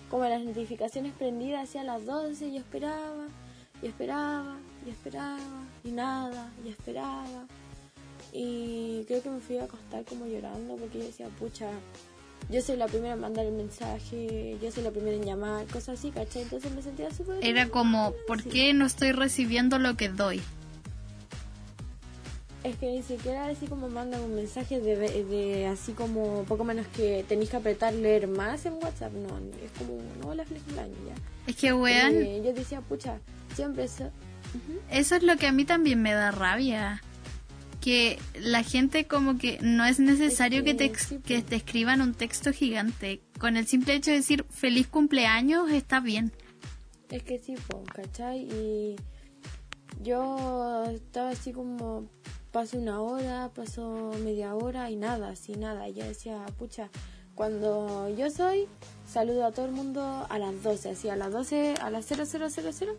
como 0.10 0.26
las 0.26 0.42
notificaciones 0.44 1.14
prendidas 1.14 1.70
hacia 1.70 1.84
las 1.84 2.06
12, 2.06 2.48
y 2.48 2.54
yo 2.54 2.60
esperaba, 2.60 3.28
y 3.82 3.88
esperaba, 3.88 4.58
y 4.86 4.90
esperaba, 4.90 5.64
y 5.84 5.92
nada, 5.92 6.52
y 6.66 6.70
esperaba. 6.70 7.46
Y 8.32 9.04
creo 9.08 9.24
que 9.24 9.30
me 9.30 9.40
fui 9.40 9.58
a 9.58 9.64
acostar 9.64 10.06
como 10.06 10.26
llorando 10.28 10.76
porque 10.76 11.00
yo 11.00 11.06
decía, 11.06 11.28
pucha, 11.40 11.72
yo 12.50 12.62
soy 12.62 12.78
la 12.78 12.88
primera 12.88 13.14
en 13.14 13.20
mandar 13.20 13.46
el 13.46 13.54
mensaje, 13.54 14.58
yo 14.62 14.72
soy 14.72 14.84
la 14.84 14.92
primera 14.92 15.16
en 15.16 15.24
llamar, 15.24 15.66
cosas 15.68 16.00
así, 16.00 16.12
¿cachai? 16.12 16.44
Entonces 16.44 16.72
me 16.74 16.82
sentía 16.82 17.12
súper... 17.12 17.44
Era 17.44 17.70
como, 17.70 18.14
¿por 18.28 18.44
qué 18.44 18.74
no 18.74 18.86
estoy 18.86 19.12
recibiendo 19.12 19.80
lo 19.80 19.96
que 19.98 20.10
doy? 20.10 20.42
Es 22.64 22.76
que 22.76 22.88
ni 22.88 23.02
siquiera 23.04 23.48
así 23.48 23.68
como 23.68 23.88
mandan 23.88 24.22
un 24.22 24.36
mensaje 24.36 24.82
de, 24.82 25.24
de 25.24 25.68
así 25.68 25.94
como 25.94 26.44
poco 26.44 26.66
menos 26.66 26.86
que 26.88 27.24
tenéis 27.28 27.50
que 27.50 27.58
apretar 27.58 27.94
leer 27.94 28.28
más 28.28 28.66
en 28.66 28.74
WhatsApp. 28.74 29.14
No, 29.14 29.30
es 29.64 29.72
como, 29.78 29.98
no, 30.22 30.30
hola, 30.30 30.44
feliz 30.44 30.64
ya. 30.68 31.16
Es 31.48 31.56
que, 31.56 31.72
weón, 31.72 32.16
Eh, 32.16 32.42
yo 32.44 32.52
decía, 32.54 32.82
pucha, 32.82 33.20
siempre 33.56 33.88
eso. 34.50 34.80
eso 34.92 35.16
es 35.16 35.24
lo 35.24 35.38
que 35.38 35.48
a 35.48 35.52
mí 35.52 35.66
también 35.66 36.02
me 36.02 36.14
da 36.14 36.32
rabia. 36.32 37.02
Que 37.82 38.20
la 38.36 38.64
gente 38.64 39.08
como 39.08 39.38
que 39.38 39.58
no 39.62 39.86
es 39.86 40.00
necesario 40.00 40.60
Es 40.60 40.66
que, 40.66 40.74
te, 40.74 40.92
que 40.92 41.20
pues. 41.20 41.46
te 41.46 41.56
escriban 41.56 42.02
un 42.02 42.14
texto 42.14 42.52
gigante. 42.52 43.22
Con 43.40 43.56
el 43.56 43.68
simple 43.68 43.94
hecho 43.94 44.12
de 44.12 44.18
decir 44.18 44.46
feliz 44.50 44.88
cumpleaños 44.88 45.72
está 45.72 46.02
bien. 46.02 46.34
Es 47.10 47.24
que 47.24 47.40
sí, 47.40 47.56
po, 47.68 47.84
¿cachai? 47.84 48.42
Y 48.42 48.96
yo 50.02 50.86
estaba 50.94 51.30
así 51.30 51.54
como, 51.54 52.10
pasó 52.52 52.78
una 52.78 53.02
hora, 53.02 53.50
pasó 53.54 54.12
media 54.24 54.56
hora 54.56 54.92
y 54.92 54.96
nada, 54.96 55.30
así 55.30 55.54
nada. 55.54 55.88
Y 55.90 55.94
yo 55.94 56.04
decía, 56.04 56.46
pucha, 56.58 56.90
cuando 57.36 58.10
yo 58.16 58.30
soy, 58.30 58.68
saludo 59.08 59.46
a 59.46 59.52
todo 59.52 59.66
el 59.66 59.72
mundo 59.72 60.28
a 60.30 60.40
las 60.40 60.62
12, 60.62 60.90
así 60.90 61.10
a 61.10 61.16
las 61.16 61.32
12, 61.32 61.76
a 61.82 61.90
las 61.90 62.06
0000. 62.06 62.98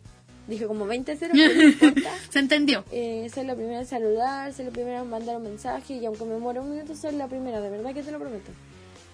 Dije 0.51 0.67
como 0.67 0.85
20 0.85 1.17
ceros, 1.17 1.39
pero 1.39 1.55
no 1.55 1.63
importa. 1.63 2.11
¿Se 2.31 2.41
entendió? 2.41 2.85
Eh, 2.91 3.31
soy 3.33 3.45
la 3.45 3.55
primera 3.55 3.79
en 3.79 3.87
saludar, 3.87 4.53
soy 4.53 4.65
la 4.65 4.73
primera 4.73 5.01
en 5.01 5.09
mandar 5.09 5.37
un 5.37 5.45
mensaje 5.45 5.95
y 5.95 6.05
aunque 6.05 6.25
me 6.25 6.39
muera 6.39 6.61
un 6.61 6.73
minuto 6.73 6.97
soy 6.97 7.13
la 7.13 7.29
primera, 7.29 7.61
de 7.61 7.71
verdad 7.71 7.95
que 7.95 8.03
te 8.03 8.11
lo 8.11 8.19
prometo. 8.19 8.51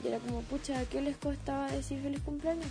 Y 0.02 0.08
era 0.08 0.18
como, 0.18 0.40
pucha, 0.40 0.82
¿qué 0.86 1.02
les 1.02 1.14
costaba 1.18 1.70
decir 1.70 2.00
feliz 2.00 2.20
cumpleaños? 2.22 2.64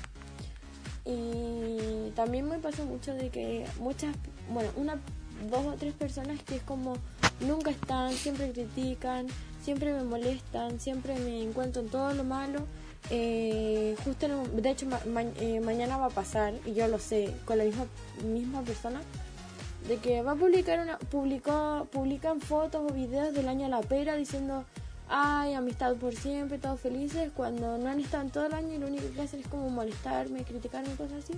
Y 1.05 2.10
también 2.15 2.50
me 2.50 2.57
pasó 2.57 2.86
mucho 2.86 3.13
de 3.13 3.29
que 3.29 3.67
muchas, 3.79 4.15
bueno, 4.51 4.72
una, 4.77 5.00
dos 5.51 5.65
o 5.67 5.74
tres 5.74 5.93
personas 5.93 6.41
que 6.41 6.55
es 6.55 6.63
como 6.63 6.98
nunca 7.41 7.69
están, 7.69 8.13
siempre 8.13 8.51
critican, 8.51 9.27
siempre 9.63 9.93
me 9.93 10.03
molestan, 10.03 10.79
siempre 10.79 11.19
me 11.19 11.43
encuentran 11.43 11.86
todo 11.86 12.12
lo 12.15 12.24
malo. 12.24 12.65
Eh, 13.12 13.96
justo 14.04 14.28
de 14.28 14.70
hecho 14.72 14.88
ma- 14.88 15.00
ma- 15.06 15.22
eh, 15.40 15.60
mañana 15.60 15.98
va 15.98 16.08
a 16.08 16.10
pasar 16.10 16.54
y 16.66 16.74
yo 16.74 16.88
lo 16.88 16.98
sé 16.98 17.36
con 17.46 17.60
la 17.60 17.64
misma 17.64 17.86
misma 18.26 18.62
persona 18.64 19.00
de 19.88 19.98
que 19.98 20.24
va 20.24 20.32
a 20.32 20.36
publicar 20.36 20.80
una 20.80 20.98
publicó 20.98 21.88
publican 21.92 22.42
fotos 22.42 22.82
o 22.90 22.92
videos 22.92 23.32
del 23.36 23.48
año 23.48 23.68
a 23.68 23.70
la 23.70 23.82
pera 23.82 24.16
diciendo 24.16 24.66
ay 25.08 25.54
amistad 25.54 25.94
por 25.98 26.16
siempre 26.16 26.58
todos 26.58 26.80
felices 26.80 27.32
cuando 27.36 27.78
no 27.78 27.90
han 27.90 28.00
estado 28.00 28.24
en 28.24 28.32
todo 28.32 28.48
el 28.48 28.54
año 28.56 28.74
y 28.74 28.78
lo 28.80 28.88
único 28.88 29.04
que 29.14 29.22
hacen 29.22 29.40
es 29.42 29.48
como 29.50 29.70
molestarme 29.70 30.44
criticarme 30.44 30.96
cosas 30.96 31.24
así. 31.24 31.34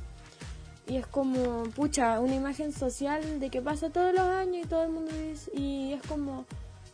Y 0.88 0.96
es 0.96 1.06
como 1.06 1.64
pucha 1.76 2.22
una 2.22 2.36
imagen 2.36 2.72
social 2.72 3.42
de 3.42 3.50
que 3.50 3.62
pasa 3.62 3.90
todos 3.90 4.14
los 4.14 4.22
años 4.24 4.66
y 4.66 4.70
todo 4.70 4.84
el 4.84 4.90
mundo 4.92 5.12
dice 5.12 5.52
y 5.54 5.92
es 5.92 6.02
como 6.04 6.46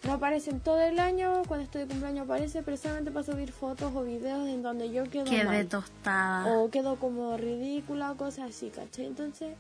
no 0.05 0.13
aparecen 0.13 0.59
todo 0.59 0.81
el 0.81 0.99
año 0.99 1.43
cuando 1.47 1.63
estoy 1.63 1.81
de 1.83 1.87
cumpleaños 1.87 2.25
aparece 2.25 2.61
pero 2.63 2.75
solamente 2.77 3.11
para 3.11 3.25
subir 3.25 3.51
fotos 3.51 3.91
o 3.95 4.03
videos 4.03 4.47
en 4.49 4.61
donde 4.61 4.91
yo 4.91 5.03
quedo 5.09 5.25
Quedé 5.25 5.45
mal 5.45 5.67
tostada. 5.67 6.45
o 6.57 6.69
quedo 6.69 6.97
como 6.97 7.37
ridícula 7.37 8.11
o 8.11 8.17
cosas 8.17 8.49
así, 8.49 8.69
¿cachai? 8.69 9.05
Entonces, 9.05 9.55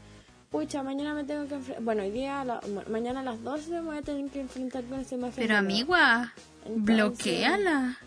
pucha, 0.51 0.83
mañana 0.83 1.13
me 1.13 1.23
tengo 1.23 1.47
que 1.47 1.55
enfrentar, 1.55 1.83
bueno, 1.83 2.03
hoy 2.03 2.11
día, 2.11 2.41
a 2.41 2.45
la- 2.45 2.61
ma- 2.73 2.83
mañana 2.89 3.21
a 3.21 3.23
las 3.23 3.41
12 3.41 3.69
me 3.71 3.81
voy 3.81 3.97
a 3.97 4.01
tener 4.01 4.29
que 4.31 4.41
enfrentar 4.41 4.83
con 4.83 4.99
esa 4.99 5.15
imagen. 5.15 5.35
Pero 5.35 5.57
amigua, 5.57 6.33
Entonces- 6.65 6.83
bloqueala. 6.95 7.97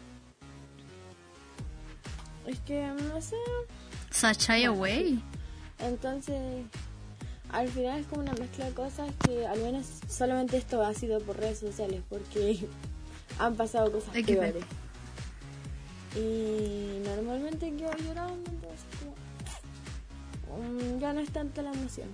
Es 2.47 2.61
que, 2.61 2.87
no 3.13 3.21
sé, 3.21 3.37
Sashay 4.11 4.65
away. 4.67 5.21
entonces, 5.81 6.65
al 7.53 7.69
final 7.69 8.01
es 8.01 8.07
como 8.07 8.23
una 8.23 8.33
mezcla 8.35 8.65
de 8.67 8.73
cosas 8.73 9.11
que 9.25 9.47
al 9.47 9.61
menos 9.61 9.87
solamente 10.09 10.57
esto 10.57 10.85
ha 10.85 10.93
sido 10.95 11.21
por 11.21 11.39
redes 11.39 11.59
sociales, 11.61 12.03
porque 12.09 12.67
han 13.39 13.55
pasado 13.57 13.91
cosas 13.93 14.11
peores. 14.25 14.65
Y 16.15 17.01
normalmente 17.05 17.73
quedo 17.77 17.91
llorando, 17.99 18.51
entonces 18.51 18.81
como, 20.47 20.63
mm, 20.63 20.99
ya 21.01 21.13
no 21.13 21.21
es 21.21 21.31
tanto 21.31 21.61
la 21.63 21.73
emoción, 21.73 22.09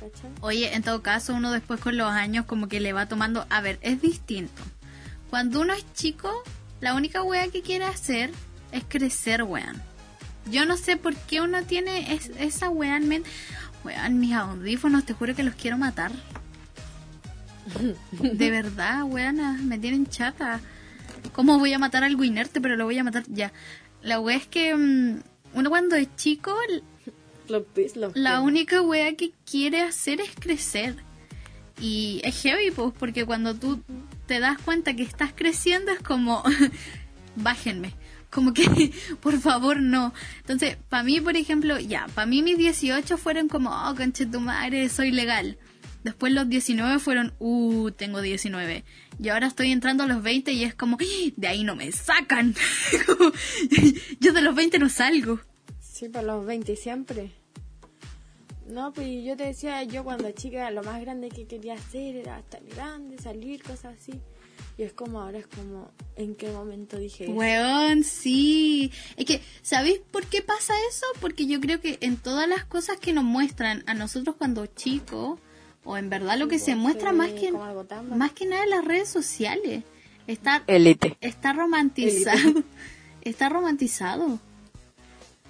¿cachai? 0.00 0.30
Oye, 0.40 0.74
en 0.74 0.82
todo 0.82 1.02
caso, 1.02 1.34
uno 1.34 1.52
después 1.52 1.80
con 1.80 1.96
los 1.96 2.08
años 2.10 2.46
como 2.46 2.66
que 2.68 2.80
le 2.80 2.92
va 2.92 3.06
tomando... 3.06 3.46
A 3.50 3.60
ver, 3.60 3.78
es 3.82 4.02
distinto. 4.02 4.60
Cuando 5.30 5.60
uno 5.60 5.72
es 5.74 5.84
chico, 5.94 6.32
la 6.80 6.94
única 6.94 7.22
wea 7.22 7.48
que 7.48 7.62
quiere 7.62 7.84
hacer 7.84 8.32
es 8.72 8.82
crecer, 8.88 9.44
weón. 9.44 9.80
Yo 10.50 10.64
no 10.64 10.76
sé 10.76 10.96
por 10.96 11.14
qué 11.14 11.40
uno 11.40 11.62
tiene 11.62 12.14
es- 12.14 12.30
esa 12.38 12.70
wea 12.70 12.96
en 12.96 13.06
mente. 13.06 13.30
Weón, 13.88 14.20
mis 14.20 14.34
audífonos, 14.34 15.06
te 15.06 15.14
juro 15.14 15.34
que 15.34 15.42
los 15.42 15.54
quiero 15.54 15.78
matar. 15.78 16.12
De 18.20 18.50
verdad, 18.50 19.04
weona, 19.04 19.58
me 19.62 19.78
tienen 19.78 20.06
chata. 20.06 20.60
¿Cómo 21.32 21.58
voy 21.58 21.72
a 21.72 21.78
matar 21.78 22.04
algo 22.04 22.22
inerte? 22.22 22.60
Pero 22.60 22.76
lo 22.76 22.84
voy 22.84 22.98
a 22.98 23.04
matar 23.04 23.24
ya. 23.28 23.50
La 24.02 24.20
wea 24.20 24.36
es 24.36 24.46
que 24.46 24.76
mm, 24.76 25.22
uno 25.54 25.70
cuando 25.70 25.96
es 25.96 26.14
chico, 26.16 26.54
Los 27.48 27.62
pis, 27.74 27.96
los 27.96 28.14
la 28.14 28.42
única 28.42 28.82
wea 28.82 29.14
que 29.14 29.32
quiere 29.50 29.80
hacer 29.80 30.20
es 30.20 30.34
crecer. 30.38 30.96
Y 31.80 32.20
es 32.24 32.42
heavy, 32.42 32.70
pues, 32.70 32.92
porque 32.98 33.24
cuando 33.24 33.54
tú 33.54 33.82
te 34.26 34.38
das 34.38 34.58
cuenta 34.58 34.94
que 34.94 35.02
estás 35.02 35.32
creciendo 35.34 35.92
es 35.92 36.00
como, 36.00 36.42
bájenme. 37.36 37.94
Como 38.30 38.52
que, 38.52 38.92
por 39.20 39.38
favor, 39.40 39.80
no. 39.80 40.12
Entonces, 40.40 40.76
para 40.88 41.02
mí, 41.02 41.20
por 41.20 41.36
ejemplo, 41.36 41.78
ya, 41.78 42.06
para 42.14 42.26
mí 42.26 42.42
mis 42.42 42.58
18 42.58 43.16
fueron 43.16 43.48
como, 43.48 43.70
oh, 43.70 43.94
conche 43.94 44.26
tu 44.26 44.40
madre, 44.40 44.88
soy 44.88 45.10
legal. 45.10 45.58
Después 46.04 46.32
los 46.32 46.48
19 46.48 46.98
fueron, 47.00 47.32
uh, 47.38 47.90
tengo 47.90 48.20
19. 48.20 48.84
Y 49.20 49.28
ahora 49.30 49.48
estoy 49.48 49.72
entrando 49.72 50.04
a 50.04 50.06
los 50.06 50.22
20 50.22 50.52
y 50.52 50.62
es 50.64 50.74
como, 50.74 50.96
"¡Ah! 51.00 51.32
de 51.36 51.48
ahí 51.48 51.64
no 51.64 51.74
me 51.74 51.90
sacan. 51.90 52.54
Yo 54.20 54.32
de 54.32 54.42
los 54.42 54.54
20 54.54 54.78
no 54.78 54.88
salgo. 54.88 55.40
Sí, 55.80 56.08
por 56.08 56.22
los 56.22 56.46
20 56.46 56.76
siempre. 56.76 57.32
No, 58.68 58.92
pues 58.92 59.24
yo 59.24 59.34
te 59.34 59.44
decía, 59.46 59.82
yo 59.84 60.04
cuando 60.04 60.30
chica 60.32 60.70
lo 60.70 60.82
más 60.82 61.00
grande 61.00 61.30
que 61.30 61.46
quería 61.46 61.74
hacer 61.74 62.16
era 62.16 62.38
estar 62.38 62.60
grande, 62.76 63.16
salir, 63.18 63.62
cosas 63.62 63.96
así. 63.98 64.12
Y 64.78 64.84
es 64.84 64.92
como 64.92 65.20
ahora, 65.20 65.38
es 65.38 65.48
como, 65.48 65.90
¿en 66.14 66.36
qué 66.36 66.48
momento 66.50 66.98
dije 66.98 67.24
eso? 67.24 67.32
Weón, 67.32 68.04
sí. 68.04 68.92
Es 69.16 69.24
que, 69.24 69.42
¿sabéis 69.60 69.98
por 70.12 70.24
qué 70.26 70.40
pasa 70.40 70.72
eso? 70.88 71.04
Porque 71.20 71.46
yo 71.46 71.60
creo 71.60 71.80
que 71.80 71.98
en 72.00 72.16
todas 72.16 72.48
las 72.48 72.64
cosas 72.64 72.96
que 72.98 73.12
nos 73.12 73.24
muestran 73.24 73.82
a 73.88 73.94
nosotros 73.94 74.36
cuando 74.38 74.66
chicos, 74.66 75.40
o 75.82 75.96
en 75.96 76.08
verdad 76.10 76.38
lo 76.38 76.46
que 76.46 76.60
se 76.60 76.76
muestra 76.76 77.12
más 77.12 77.30
que, 77.32 77.50
más 77.50 78.30
que 78.32 78.46
nada 78.46 78.62
en 78.62 78.70
las 78.70 78.84
redes 78.84 79.08
sociales, 79.08 79.82
está, 80.28 80.62
Elite. 80.68 81.18
está 81.20 81.52
romantizado. 81.52 82.62
Está 83.20 83.50
romantizado. 83.50 84.38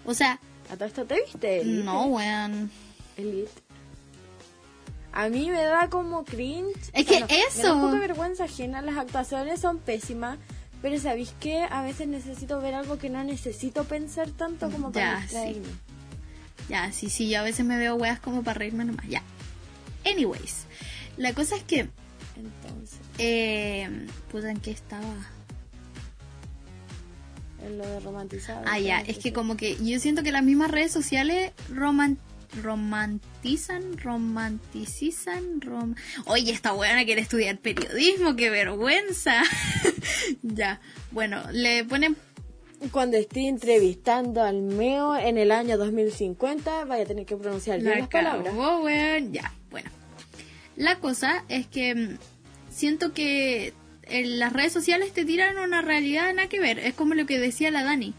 O 0.05 0.15
sea, 0.15 0.41
¿A 0.71 0.77
todo 0.77 0.87
esto 0.87 1.05
te 1.05 1.23
viste? 1.23 1.61
Elite? 1.61 1.85
no, 1.85 2.07
weón. 2.07 2.71
Elite. 3.17 3.51
A 5.19 5.29
mí 5.31 5.51
me 5.51 5.63
da 5.65 5.89
como 5.91 6.25
cringe. 6.25 6.79
Es 6.93 7.05
que 7.05 7.15
Me 7.21 7.27
da 7.27 7.35
eso. 7.51 7.75
un 7.75 7.81
poco 7.81 7.95
de 7.95 7.99
vergüenza 7.99 8.45
ajena. 8.45 8.83
Las 8.83 8.97
actuaciones 8.97 9.61
son 9.61 9.79
pésimas. 9.79 10.39
Pero 10.81 10.97
¿sabéis 11.01 11.35
qué? 11.41 11.63
A 11.63 11.83
veces 11.83 12.07
necesito 12.07 12.61
ver 12.61 12.75
algo 12.75 12.99
que 12.99 13.11
no 13.11 13.25
necesito 13.25 13.83
pensar 13.83 14.31
tanto 14.31 14.71
como 14.71 14.93
para 14.93 15.15
Ya, 15.17 15.21
distraerme. 15.23 15.67
Ya, 16.69 16.93
sí, 16.93 17.11
sí, 17.11 17.29
yo 17.29 17.41
a 17.41 17.43
veces 17.43 17.67
me 17.67 17.77
veo 17.79 17.97
weas 17.97 18.21
como 18.21 18.45
para 18.45 18.59
reírme 18.61 18.85
nomás. 18.85 19.09
Ya. 19.09 19.23
Anyways, 20.07 20.67
la 21.17 21.33
cosa 21.35 21.57
es 21.57 21.65
que, 21.65 21.89
Entonces, 22.37 23.01
eh, 23.19 24.07
puta, 24.31 24.53
¿en 24.53 24.61
qué 24.61 24.71
estaba? 24.71 25.17
en 27.65 27.77
lo 27.77 27.85
de 27.87 27.99
romantizado. 28.01 28.63
Ah, 28.69 28.79
ya, 28.79 29.01
es 29.01 29.19
que 29.19 29.31
eso. 29.31 29.35
como 29.35 29.57
que 29.57 29.77
yo 29.85 29.99
siento 29.99 30.23
que 30.23 30.31
las 30.31 30.45
mismas 30.45 30.71
redes 30.71 30.93
sociales 30.93 31.51
roman 31.69 32.19
romantizan, 32.63 33.97
romanticizan, 33.99 35.61
rom... 35.61 35.95
Oye, 36.27 36.53
esta 36.53 36.73
buena 36.73 37.05
quiere 37.05 37.21
estudiar 37.21 37.59
periodismo, 37.59 38.37
qué 38.37 38.51
vergüenza. 38.51 39.43
ya, 40.43 40.81
bueno, 41.11 41.43
le 41.53 41.85
ponen 41.85 42.17
Cuando 42.91 43.17
esté 43.17 43.49
entrevistando 43.49 44.43
al 44.43 44.63
Meo 44.63 45.17
en 45.17 45.39
el 45.39 45.53
año 45.53 45.77
2050, 45.79 46.85
vaya 46.85 47.03
a 47.05 47.07
tener 47.07 47.27
que 47.27 47.37
pronunciar 47.37 47.79
bien 47.81 47.91
La 47.91 47.99
las 48.01 48.09
palabras. 48.09 48.55
cagó, 48.55 48.83
weón. 48.83 49.33
Ya, 49.33 49.53
bueno. 49.71 49.91
La 50.77 51.01
cosa 51.01 51.45
es 51.49 51.67
que 51.67 51.95
mm, 51.95 52.19
siento 52.71 53.13
que 53.13 53.75
en 54.05 54.39
las 54.39 54.53
redes 54.53 54.73
sociales 54.73 55.13
te 55.13 55.25
tiran 55.25 55.59
una 55.59 55.83
realidad 55.83 56.33
nada 56.33 56.49
que 56.49 56.61
ver. 56.61 56.79
Es 56.79 56.95
como 56.95 57.15
lo 57.15 57.27
que 57.27 57.39
decía 57.39 57.71
la 57.71 57.85
Dani. 57.85 58.15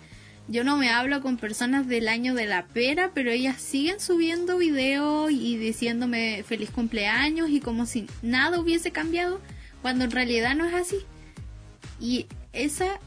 Yo 0.50 0.64
no 0.64 0.78
me 0.78 0.90
hablo 0.90 1.22
con 1.22 1.38
personas 1.38 1.88
del 1.88 2.08
año 2.08 2.34
de 2.34 2.48
la 2.48 2.66
pera, 2.66 3.12
pero 3.14 3.30
ellas 3.30 3.62
siguen 3.62 4.00
subiendo 4.00 4.58
videos 4.58 5.30
y 5.30 5.58
diciéndome 5.58 6.42
feliz 6.42 6.72
cumpleaños 6.72 7.52
y 7.52 7.60
como 7.60 7.86
si 7.86 8.08
nada 8.24 8.60
hubiese 8.60 8.90
cambiado, 8.90 9.42
cuando 9.84 10.06
en 10.06 10.12
realidad 10.12 10.56
no 10.56 10.66
es 10.66 10.74
así. 10.74 10.98
Y 12.00 12.26
esa 12.52 13.00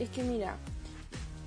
Es 0.00 0.08
que 0.10 0.24
mira, 0.24 0.56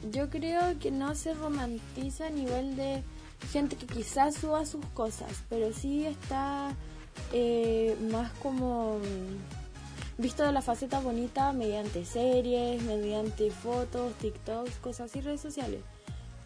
yo 0.10 0.30
creo 0.30 0.80
que 0.80 0.90
no 0.90 1.16
se 1.16 1.34
romantiza 1.34 2.28
a 2.28 2.30
nivel 2.30 2.78
de 2.78 3.04
gente 3.52 3.76
que 3.76 3.88
quizás 3.88 4.36
suba 4.36 4.66
sus 4.66 4.86
cosas, 4.94 5.44
pero 5.50 5.74
sí 5.74 6.06
está 6.06 6.74
eh, 7.34 7.98
más 8.10 8.32
como 8.42 9.00
visto 10.22 10.44
de 10.44 10.52
la 10.52 10.62
faceta 10.62 11.00
bonita 11.00 11.52
mediante 11.52 12.06
series, 12.06 12.84
mediante 12.84 13.50
fotos, 13.52 14.14
TikToks, 14.16 14.76
cosas 14.78 15.10
así, 15.10 15.22
redes 15.22 15.42
sociales. 15.42 15.82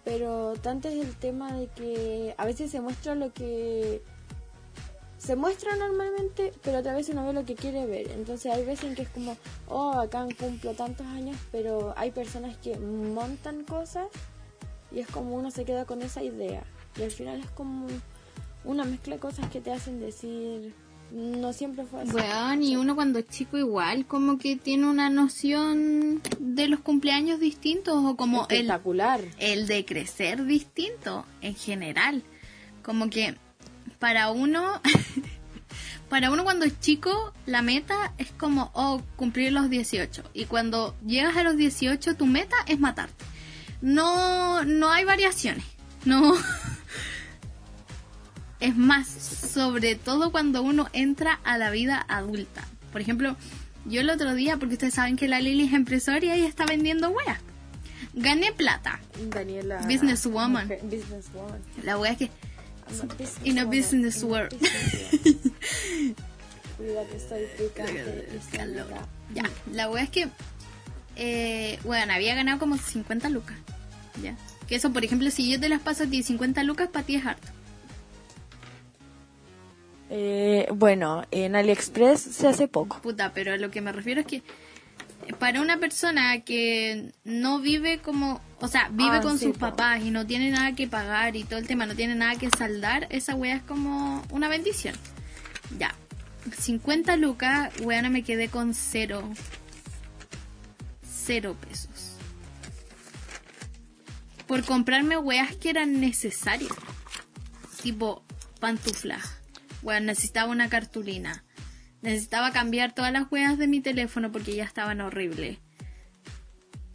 Pero 0.03 0.53
tanto 0.61 0.87
es 0.87 0.95
el 0.95 1.15
tema 1.15 1.53
de 1.53 1.67
que 1.67 2.35
a 2.37 2.45
veces 2.45 2.71
se 2.71 2.79
muestra 2.79 3.15
lo 3.15 3.33
que 3.33 4.01
se 5.17 5.35
muestra 5.35 5.75
normalmente, 5.75 6.53
pero 6.61 6.79
otra 6.79 6.93
vez 6.93 7.09
uno 7.09 7.25
ve 7.25 7.33
lo 7.33 7.45
que 7.45 7.55
quiere 7.55 7.85
ver. 7.85 8.11
Entonces 8.11 8.53
hay 8.53 8.63
veces 8.63 8.85
en 8.85 8.95
que 8.95 9.01
es 9.01 9.09
como, 9.09 9.35
oh, 9.67 9.93
acá 9.93 10.25
cumplo 10.39 10.73
tantos 10.73 11.07
años, 11.07 11.37
pero 11.51 11.93
hay 11.97 12.11
personas 12.11 12.55
que 12.57 12.77
montan 12.77 13.63
cosas 13.63 14.07
y 14.91 14.99
es 14.99 15.07
como 15.07 15.35
uno 15.35 15.51
se 15.51 15.65
queda 15.65 15.85
con 15.85 16.01
esa 16.01 16.21
idea. 16.21 16.63
Y 16.95 17.03
al 17.03 17.11
final 17.11 17.39
es 17.39 17.49
como 17.51 17.87
una 18.63 18.83
mezcla 18.85 19.15
de 19.15 19.19
cosas 19.19 19.49
que 19.49 19.61
te 19.61 19.71
hacen 19.71 19.99
decir, 19.99 20.73
no 21.11 21.53
siempre 21.53 21.85
fue 21.85 22.01
así. 22.01 22.11
Weón, 22.11 22.63
y 22.63 22.75
uno 22.75 22.95
cuando 22.95 23.19
es 23.19 23.27
chico 23.27 23.57
igual 23.57 24.05
como 24.05 24.37
que 24.37 24.55
tiene 24.55 24.87
una 24.87 25.09
noción 25.09 26.21
de 26.39 26.67
los 26.67 26.79
cumpleaños 26.79 27.39
distintos 27.39 28.03
o 28.03 28.15
como 28.15 28.47
el, 28.49 28.57
espectacular. 28.57 29.21
el 29.39 29.67
de 29.67 29.85
crecer 29.85 30.45
distinto 30.45 31.25
en 31.41 31.55
general. 31.55 32.23
Como 32.83 33.09
que 33.09 33.35
para 33.99 34.31
uno, 34.31 34.81
para 36.09 36.31
uno 36.31 36.43
cuando 36.43 36.65
es 36.65 36.79
chico, 36.79 37.33
la 37.45 37.61
meta 37.61 38.13
es 38.17 38.31
como, 38.31 38.71
oh, 38.73 39.01
cumplir 39.15 39.53
los 39.53 39.69
18. 39.69 40.23
Y 40.33 40.45
cuando 40.45 40.95
llegas 41.05 41.37
a 41.37 41.43
los 41.43 41.55
18, 41.55 42.15
tu 42.15 42.25
meta 42.25 42.55
es 42.67 42.79
matarte. 42.79 43.25
No, 43.81 44.63
no 44.63 44.91
hay 44.91 45.05
variaciones. 45.05 45.63
No. 46.05 46.35
Es 48.59 48.75
más, 48.75 49.07
sobre 49.07 49.95
todo 49.95 50.31
cuando 50.31 50.61
uno 50.61 50.87
entra 50.93 51.39
a 51.43 51.57
la 51.57 51.69
vida 51.71 52.03
adulta. 52.07 52.63
Por 52.91 53.01
ejemplo, 53.01 53.35
yo 53.85 54.01
el 54.01 54.09
otro 54.09 54.33
día, 54.33 54.57
porque 54.57 54.73
ustedes 54.75 54.93
saben 54.93 55.17
que 55.17 55.27
la 55.27 55.39
Lili 55.41 55.65
es 55.65 55.73
empresaria 55.73 56.37
y 56.37 56.43
está 56.45 56.65
vendiendo 56.65 57.09
weas. 57.09 57.39
Gané 58.13 58.53
plata. 58.53 58.99
Daniela. 59.29 59.81
Businesswoman. 59.85 60.63
mujer- 60.67 60.79
businesswoman. 60.83 61.59
La 61.83 61.97
wea 61.97 62.13
es 62.13 62.17
que 62.17 62.25
a 62.25 62.91
businesswoman, 62.91 63.69
business 63.69 64.23
world. 64.23 64.53
businesswoman. 64.57 65.45
Cuida 66.77 67.05
que 67.07 67.15
estoy 67.17 67.43
picante 67.57 68.27
y 68.35 68.55
Calor. 68.57 68.85
sonora. 68.85 69.07
Ya, 69.33 69.43
la 69.71 69.89
wea 69.89 70.03
es 70.03 70.09
que, 70.09 70.27
eh, 71.15 71.79
bueno, 71.83 72.13
había 72.13 72.35
ganado 72.35 72.59
como 72.59 72.77
50 72.77 73.29
lucas. 73.29 73.57
Ya. 74.21 74.35
Que 74.67 74.75
eso, 74.75 74.91
por 74.91 75.03
ejemplo, 75.05 75.29
si 75.31 75.49
yo 75.51 75.59
te 75.59 75.69
las 75.69 75.81
paso 75.81 76.03
a 76.03 76.07
ti 76.07 76.23
50 76.23 76.63
lucas, 76.63 76.89
para 76.89 77.05
ti 77.05 77.15
es 77.15 77.25
harto. 77.25 77.47
Eh, 80.09 80.67
bueno, 80.73 81.25
en 81.31 81.55
AliExpress 81.55 82.21
se 82.21 82.47
hace 82.47 82.67
poco. 82.67 83.01
Puta, 83.01 83.31
pero 83.33 83.53
a 83.53 83.57
lo 83.57 83.71
que 83.71 83.81
me 83.81 83.91
refiero 83.91 84.21
es 84.21 84.27
que 84.27 84.43
para 85.39 85.61
una 85.61 85.77
persona 85.79 86.41
que 86.41 87.11
no 87.23 87.59
vive 87.59 87.99
como, 87.99 88.39
o 88.59 88.67
sea, 88.67 88.89
vive 88.91 89.17
Ah, 89.17 89.21
con 89.21 89.39
sí, 89.39 89.45
sus 89.45 89.57
papás 89.57 90.03
y 90.03 90.11
no 90.11 90.27
tiene 90.27 90.51
nada 90.51 90.73
que 90.75 90.87
pagar 90.87 91.35
y 91.35 91.43
todo 91.43 91.57
el 91.57 91.65
tema, 91.67 91.85
no 91.87 91.95
tiene 91.95 92.13
nada 92.15 92.35
que 92.35 92.49
saldar, 92.51 93.07
esa 93.09 93.33
wea 93.35 93.55
es 93.55 93.63
como 93.63 94.23
una 94.29 94.47
bendición. 94.47 94.95
Ya. 95.79 95.95
50 96.59 97.17
lucas, 97.17 97.73
weona, 97.81 98.09
me 98.11 98.21
quedé 98.23 98.49
con 98.49 98.75
cero. 98.75 99.23
Cero 101.03 101.55
pesos. 101.67 102.17
Por 104.45 104.63
comprarme 104.63 105.17
weas 105.17 105.55
que 105.55 105.71
eran 105.71 105.99
necesarias. 105.99 106.71
Tipo, 107.81 108.23
pantuflas. 108.59 109.34
Weón, 109.85 110.07
necesitaba 110.07 110.51
una 110.51 110.67
cartulina. 110.67 111.45
Necesitaba 112.01 112.51
cambiar 112.51 112.95
todas 112.95 113.13
las 113.13 113.31
weas 113.31 113.59
de 113.59 113.67
mi 113.67 113.81
teléfono 113.81 114.31
porque 114.31 114.55
ya 114.55 114.63
estaban 114.63 114.99
horribles. 114.99 115.59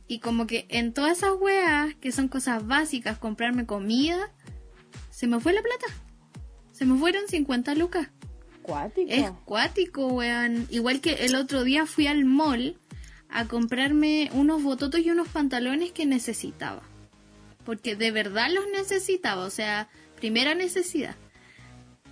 Y 0.09 0.19
como 0.19 0.49
que 0.49 0.67
en 0.69 0.93
todas 0.93 1.19
esas 1.19 1.35
weas, 1.41 1.95
que 1.95 2.11
son 2.11 2.27
cosas 2.27 2.67
básicas, 2.67 3.17
comprarme 3.17 3.65
comida, 3.65 4.33
se 5.11 5.29
me 5.29 5.39
fue 5.39 5.53
la 5.53 5.63
plata. 5.63 5.87
Se 6.73 6.85
me 6.85 6.99
fueron 6.99 7.29
50 7.29 7.77
lucas. 7.77 8.09
Cuático. 8.63 9.09
Es 9.09 9.31
cuático, 9.45 10.09
weón. 10.09 10.67
Igual 10.69 11.01
que 11.01 11.27
el 11.27 11.37
otro 11.37 11.63
día 11.63 11.87
fui 11.87 12.09
al 12.09 12.25
mall 12.25 12.77
a 13.29 13.45
comprarme 13.45 14.31
unos 14.33 14.65
bototos 14.65 15.01
y 15.01 15.11
unos 15.11 15.29
pantalones 15.29 15.93
que 15.93 16.07
necesitaba. 16.07 16.83
Porque 17.65 17.95
de 17.95 18.11
verdad 18.11 18.51
los 18.51 18.67
necesitaba, 18.73 19.45
o 19.45 19.51
sea, 19.51 19.89
primera 20.17 20.57
necesidad. 20.57 21.15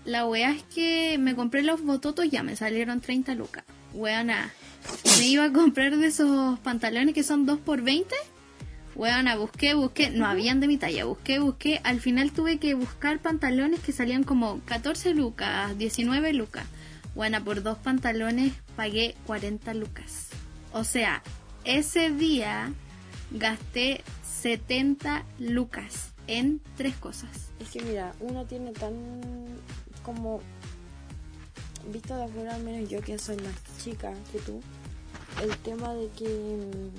La 0.04 0.26
weá 0.26 0.52
es 0.52 0.62
que 0.62 1.18
me 1.18 1.34
compré 1.34 1.62
los 1.62 1.82
bototos, 1.82 2.30
ya 2.30 2.42
me 2.42 2.56
salieron 2.56 3.00
30 3.00 3.34
lucas. 3.34 3.64
Weona, 3.92 4.52
me 5.18 5.26
iba 5.26 5.44
a 5.44 5.52
comprar 5.52 5.96
de 5.96 6.06
esos 6.06 6.58
pantalones 6.60 7.14
que 7.14 7.22
son 7.22 7.46
2 7.46 7.58
por 7.60 7.82
20 7.82 8.14
Weona, 8.98 9.36
busqué, 9.36 9.74
busqué, 9.74 10.10
no 10.10 10.26
habían 10.26 10.58
de 10.58 10.66
mi 10.66 10.76
talla, 10.76 11.04
busqué, 11.04 11.38
busqué. 11.38 11.80
Al 11.84 12.00
final 12.00 12.32
tuve 12.32 12.58
que 12.58 12.74
buscar 12.74 13.20
pantalones 13.20 13.78
que 13.78 13.92
salían 13.92 14.24
como 14.24 14.60
14 14.64 15.14
lucas, 15.14 15.78
19 15.78 16.32
lucas. 16.32 16.64
Weona, 17.14 17.44
por 17.44 17.62
dos 17.62 17.78
pantalones 17.78 18.54
pagué 18.74 19.14
40 19.26 19.72
lucas. 19.74 20.30
O 20.72 20.82
sea, 20.82 21.22
ese 21.64 22.10
día 22.10 22.72
gasté 23.30 24.02
70 24.24 25.24
lucas 25.38 26.12
en 26.26 26.60
tres 26.76 26.96
cosas. 26.96 27.52
Es 27.60 27.70
que 27.70 27.82
mira, 27.82 28.12
uno 28.18 28.46
tiene 28.46 28.72
tan 28.72 28.94
como 30.08 30.40
visto 31.92 32.16
de 32.16 32.24
afuera, 32.24 32.54
al 32.54 32.62
menos 32.62 32.88
yo 32.88 33.02
que 33.02 33.18
soy 33.18 33.36
más 33.36 33.54
chica 33.84 34.14
que 34.32 34.38
tú, 34.40 34.60
el 35.42 35.54
tema 35.58 35.92
de 35.94 36.08
que 36.08 36.26
mm, 36.26 36.90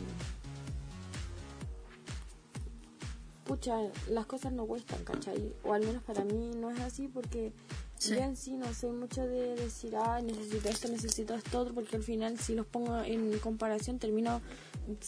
pucha, 3.47 3.75
las 4.09 4.27
cosas 4.27 4.53
no 4.53 4.65
cuestan, 4.67 5.03
¿cachai? 5.03 5.53
O 5.63 5.73
al 5.73 5.83
menos 5.85 6.03
para 6.03 6.23
mí 6.23 6.51
no 6.55 6.69
es 6.69 6.79
así 6.81 7.07
porque 7.07 7.51
Sí. 7.97 8.11
yo 8.13 8.19
en 8.21 8.37
sí 8.37 8.51
no 8.53 8.71
soy 8.73 8.91
mucho 8.91 9.25
de 9.27 9.55
decir, 9.55 9.95
ah, 9.97 10.21
necesito 10.21 10.69
esto, 10.69 10.87
necesito 10.87 11.33
esto 11.33 11.59
otro, 11.59 11.73
porque 11.73 11.97
al 11.97 12.03
final 12.03 12.39
si 12.39 12.53
los 12.55 12.65
pongo 12.65 13.01
en 13.01 13.37
comparación 13.39 13.99
termino 13.99 14.39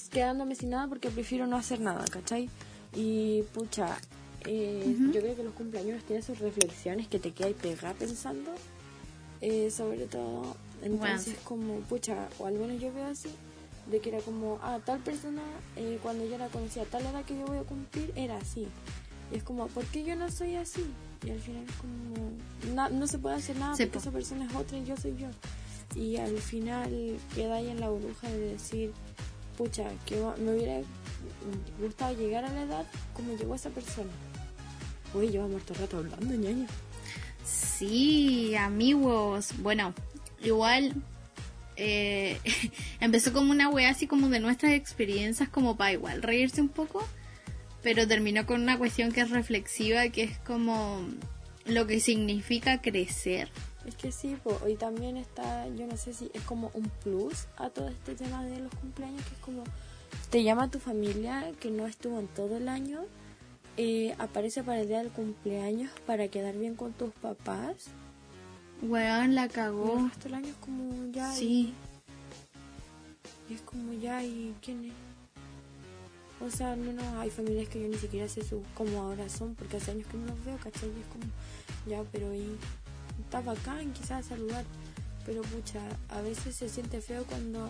quedándome 0.10 0.56
sin 0.56 0.72
nada 0.72 0.88
porque 0.90 1.10
prefiero 1.10 1.48
no 1.48 1.56
hacer 1.56 1.80
nada, 1.80 2.04
¿cachai? 2.12 2.50
Y 2.94 3.44
pucha, 3.54 3.98
eh, 4.46 4.96
yo 5.14 5.22
creo 5.22 5.36
que 5.36 5.44
los 5.44 5.54
cumpleaños 5.54 6.04
tienen 6.04 6.24
sus 6.24 6.40
reflexiones 6.40 7.08
que 7.08 7.20
te 7.20 7.32
quedas 7.32 7.54
pegada 7.54 7.94
pensando, 7.94 8.52
eh, 9.42 9.70
sobre 9.72 10.06
todo, 10.08 10.56
entonces 10.82 11.36
como, 11.44 11.80
pucha, 11.82 12.28
o 12.40 12.46
al 12.48 12.54
menos 12.56 12.82
yo 12.82 12.92
veo 12.94 13.06
así, 13.06 13.30
de 13.90 14.00
que 14.00 14.10
era 14.10 14.20
como, 14.20 14.60
ah, 14.62 14.80
tal 14.86 15.00
persona, 15.00 15.42
eh, 15.76 16.00
cuando 16.02 16.26
yo 16.26 16.38
la 16.38 16.48
conocía, 16.50 16.86
tal 16.86 17.02
edad 17.06 17.24
que 17.26 17.38
yo 17.38 17.46
voy 17.46 17.58
a 17.58 17.64
cumplir, 17.64 18.12
era 18.16 18.38
así. 18.38 18.68
Y 19.32 19.38
es 19.38 19.44
como, 19.44 19.68
¿por 19.68 19.86
qué 19.86 20.04
yo 20.04 20.16
no 20.16 20.30
soy 20.30 20.56
así? 20.56 20.86
Y 21.26 21.30
al 21.32 21.40
final 21.40 21.64
es 21.68 21.76
como, 21.78 22.76
na- 22.76 22.90
no 22.90 23.08
se 23.08 23.18
puede 23.18 23.36
hacer 23.38 23.56
nada 23.58 23.76
Sí, 23.76 23.84
porque 23.86 23.94
po. 23.94 24.00
esa 24.00 24.12
persona 24.12 24.46
es 24.46 24.56
otra 24.56 24.78
y 24.78 24.86
yo 24.86 24.96
soy 24.98 25.16
yo. 25.18 25.28
Y 25.96 26.18
al 26.18 26.38
final 26.38 27.18
queda 27.36 27.56
ahí 27.56 27.70
en 27.70 27.80
la 27.80 27.90
burbuja 27.90 28.28
de 28.30 28.40
decir, 28.54 28.92
pucha, 29.58 29.86
que 30.06 30.16
me 30.44 30.54
hubiera 30.54 30.82
gustado 31.82 32.14
llegar 32.16 32.44
a 32.46 32.54
la 32.54 32.64
edad 32.64 32.86
como 33.16 33.36
llegó 33.36 33.56
esa 33.56 33.70
persona. 33.70 34.10
Uy, 35.14 35.30
llevamos 35.30 35.64
todo 35.64 35.76
el 35.76 35.82
rato 35.82 35.98
hablando, 35.98 36.34
ñaña. 36.34 36.68
Sí, 37.44 38.56
amigos. 38.56 39.54
Bueno, 39.60 39.94
igual 40.44 40.94
eh, 41.76 42.40
empezó 43.00 43.34
como 43.34 43.52
una 43.52 43.70
wea 43.70 43.90
así 43.90 44.08
como 44.08 44.30
de 44.30 44.40
nuestras 44.40 44.74
experiencias, 44.74 45.50
como 45.50 45.76
para 45.78 45.94
igual 45.94 46.22
reírse 46.22 46.62
un 46.62 46.70
poco, 46.70 47.04
pero 47.82 48.08
terminó 48.08 48.46
con 48.46 48.62
una 48.62 48.78
cuestión 48.78 49.12
que 49.12 49.22
es 49.22 49.32
reflexiva, 49.32 50.08
que 50.10 50.24
es 50.24 50.38
como 50.40 51.02
lo 51.66 51.88
que 51.88 52.00
significa 52.00 52.82
crecer. 52.82 53.50
Es 53.86 53.96
que 53.96 54.12
sí, 54.12 54.38
po, 54.44 54.60
y 54.70 54.76
también 54.76 55.18
está, 55.18 55.68
yo 55.70 55.88
no 55.88 55.98
sé 55.98 56.14
si 56.14 56.30
es 56.36 56.44
como 56.44 56.70
un 56.76 56.90
plus 57.04 57.48
a 57.58 57.70
todo 57.70 57.88
este 57.90 58.14
tema 58.14 58.46
de 58.46 58.60
los 58.60 58.74
cumpleaños, 58.76 59.24
que 59.26 59.34
es 59.34 59.42
como, 59.42 59.64
te 60.30 60.44
llama 60.44 60.70
tu 60.70 60.80
familia 60.80 61.52
que 61.60 61.72
no 61.72 61.88
estuvo 61.88 62.20
en 62.20 62.28
todo 62.28 62.58
el 62.58 62.70
año, 62.70 63.02
eh, 63.84 64.16
aparece 64.20 64.64
para 64.64 64.82
el 64.82 64.88
día 64.88 65.00
del 65.00 65.10
cumpleaños 65.10 65.90
para 66.06 66.28
quedar 66.28 66.56
bien 66.56 66.76
con 66.76 66.94
tus 66.94 67.12
papás. 67.14 67.88
Weón, 68.84 69.34
la 69.34 69.46
el 69.46 69.52
cagó. 69.52 70.08
resto 70.08 70.26
del 70.26 70.36
año 70.36 70.48
es 70.50 70.56
como 70.58 71.12
ya. 71.12 71.32
Sí. 71.34 71.74
Y, 73.50 73.52
y 73.52 73.56
es 73.56 73.62
como 73.62 73.92
ya, 73.94 74.24
¿y 74.24 74.56
quién 74.62 74.86
es? 74.86 74.94
O 76.46 76.50
sea, 76.50 76.74
al 76.74 76.80
menos 76.80 77.04
hay 77.18 77.32
familias 77.32 77.70
que 77.70 77.82
yo 77.82 77.88
ni 77.88 77.98
siquiera 77.98 78.28
sé 78.28 78.44
su, 78.44 78.62
cómo 78.76 79.00
ahora 79.02 79.28
son, 79.30 79.56
porque 79.56 79.78
hace 79.78 79.92
años 79.92 80.06
que 80.08 80.18
no 80.18 80.28
los 80.28 80.46
veo, 80.46 80.58
¿cachai? 80.58 80.90
Y 80.90 81.02
es 81.02 81.08
como, 81.08 81.26
ya, 81.88 82.04
pero 82.12 82.34
y 82.36 82.56
está 83.20 83.42
bacán 83.42 83.94
quizás 83.94 84.28
saludar, 84.28 84.64
pero 85.26 85.42
pucha, 85.42 85.82
a 86.10 86.22
veces 86.22 86.56
se 86.56 86.70
siente 86.70 87.02
feo 87.02 87.24
cuando 87.26 87.70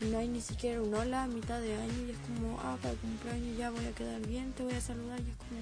no 0.00 0.18
hay 0.18 0.28
ni 0.28 0.40
siquiera 0.40 0.80
un 0.80 0.94
hola 0.94 1.24
a 1.24 1.26
mitad 1.26 1.60
de 1.60 1.74
año 1.74 2.06
y 2.06 2.10
es 2.10 2.18
como, 2.18 2.58
ah, 2.60 2.76
para 2.80 2.92
el 2.92 3.00
cumpleaños 3.00 3.56
ya 3.56 3.70
voy 3.70 3.84
a 3.84 3.92
quedar 3.92 4.20
bien, 4.26 4.52
te 4.52 4.62
voy 4.62 4.74
a 4.74 4.80
saludar 4.80 5.20
y 5.20 5.30
es 5.30 5.36
como, 5.36 5.60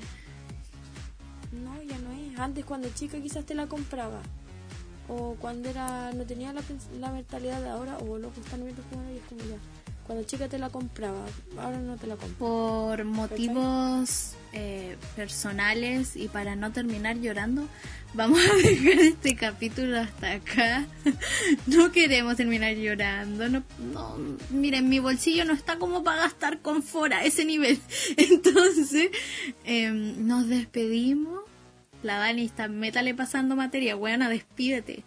no, 1.65 1.83
ya 1.83 1.99
no 1.99 2.13
es. 2.13 2.39
Antes 2.39 2.65
cuando 2.65 2.89
chica 2.91 3.21
quizás 3.21 3.45
te 3.45 3.55
la 3.55 3.67
compraba. 3.67 4.21
O 5.09 5.37
cuando 5.41 5.69
era 5.69 6.13
no 6.13 6.27
tenía 6.27 6.53
la, 6.53 6.63
la 6.99 7.13
mentalidad 7.13 7.63
de 7.63 7.69
ahora, 7.69 7.97
o 7.99 8.19
loco, 8.19 8.41
están 8.41 8.65
viendo 8.65 8.83
como 8.91 9.09
y 9.11 9.17
es 9.17 9.23
como 9.25 9.41
ya. 9.43 9.57
Cuando 10.07 10.25
chica 10.25 10.49
te 10.49 10.59
la 10.59 10.71
compraba, 10.71 11.25
ahora 11.59 11.79
no 11.79 11.97
te 11.97 12.07
la 12.07 12.17
compro. 12.17 12.39
Por 12.39 13.05
motivos 13.05 14.35
eh, 14.53 14.97
personales 15.17 16.15
y 16.15 16.29
para 16.29 16.55
no 16.55 16.71
terminar 16.71 17.17
llorando, 17.17 17.67
vamos 18.15 18.39
a 18.39 18.55
dejar 18.57 19.01
este 19.01 19.35
capítulo 19.35 19.99
hasta 19.99 20.33
acá. 20.33 20.87
No 21.67 21.91
queremos 21.91 22.37
terminar 22.37 22.75
llorando. 22.77 23.49
No, 23.49 23.65
no, 23.93 24.17
miren, 24.51 24.89
mi 24.89 25.01
bolsillo 25.01 25.45
no 25.45 25.53
está 25.53 25.77
como 25.79 26.05
para 26.05 26.23
gastar 26.23 26.61
con 26.61 26.85
fora, 26.85 27.25
ese 27.25 27.45
nivel. 27.45 27.81
Entonces, 28.17 29.11
em, 29.65 30.27
nos 30.27 30.49
despedimos. 30.49 31.41
La 32.03 32.19
Dani 32.19 32.45
está 32.45 32.69
métale 32.69 33.15
pasando 33.15 33.57
materia. 33.57 33.97
Buena, 33.97 34.29
despídete. 34.29 35.03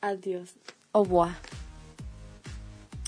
Adiós. 0.00 0.54
Au 0.92 1.04
revoir. 1.04 1.36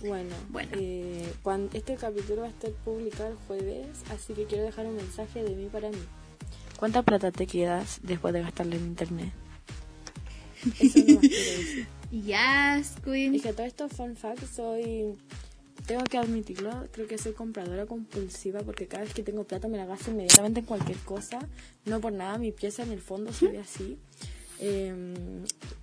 Bueno, 0.00 0.34
Bueno. 0.50 0.70
eh, 0.74 1.32
cuando, 1.42 1.76
este 1.76 1.96
capítulo 1.96 2.42
va 2.42 2.46
a 2.46 2.50
estar 2.50 2.70
publicado 2.84 3.30
el 3.30 3.36
jueves, 3.48 3.88
así 4.10 4.32
que 4.32 4.44
quiero 4.44 4.64
dejar 4.64 4.86
un 4.86 4.96
mensaje 4.96 5.42
de 5.42 5.50
mí 5.56 5.68
para 5.70 5.90
mí. 5.90 5.98
¿Cuánta 6.78 7.02
plata 7.02 7.32
te 7.32 7.46
quedas 7.46 7.98
después 8.02 8.32
de 8.32 8.42
gastarle 8.42 8.76
en 8.76 8.84
internet? 8.86 9.32
Eso 10.78 10.98
no 11.06 11.20
decir. 11.20 11.86
Yes, 12.10 12.94
Queen. 13.04 13.34
Y 13.34 13.40
que 13.40 13.52
todo 13.52 13.66
esto, 13.66 13.88
fun 13.88 14.16
fact, 14.16 14.42
soy... 14.46 15.14
Tengo 15.86 16.04
que 16.04 16.16
admitirlo, 16.18 16.86
creo 16.92 17.06
que 17.06 17.18
soy 17.18 17.32
compradora 17.32 17.86
compulsiva 17.86 18.60
porque 18.60 18.86
cada 18.86 19.04
vez 19.04 19.12
que 19.14 19.22
tengo 19.22 19.44
plata 19.44 19.68
me 19.68 19.76
la 19.78 19.86
gasto 19.86 20.10
inmediatamente 20.10 20.60
en 20.60 20.66
cualquier 20.66 20.98
cosa. 20.98 21.38
No 21.86 22.00
por 22.00 22.12
nada, 22.12 22.38
mi 22.38 22.52
pieza 22.52 22.82
en 22.82 22.92
el 22.92 23.00
fondo 23.00 23.32
se 23.32 23.48
ve 23.48 23.58
así. 23.58 23.98
Em, 24.60 25.14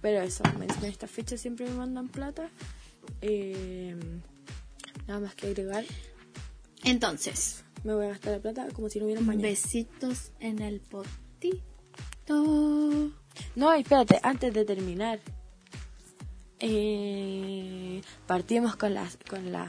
pero 0.02 0.22
eso, 0.22 0.44
en 0.60 0.86
esta 0.86 1.08
fecha 1.08 1.38
siempre 1.38 1.66
me 1.70 1.76
mandan 1.76 2.08
plata. 2.08 2.50
Em, 3.22 3.75
nada 5.08 5.20
más 5.20 5.36
que 5.36 5.48
agregar, 5.48 5.86
Entonces, 6.84 7.64
me 7.84 7.94
voy 7.94 8.06
a 8.06 8.10
gastar 8.10 8.34
la 8.34 8.40
plata 8.40 8.68
como 8.74 8.90
si 8.90 9.00
no 9.00 9.06
hubiera 9.06 9.22
un 9.22 9.28
mañana. 9.28 9.48
besitos 9.48 10.32
en 10.40 10.60
el 10.62 10.80
potito. 10.82 11.64
No, 13.56 13.74
espérate, 13.74 14.20
antes 14.24 14.54
de 14.54 14.66
terminar. 14.66 15.20
Eh, 16.60 18.02
partimos 18.28 18.76
con 18.76 18.94
la, 18.94 19.08
con 19.30 19.52
la 19.52 19.68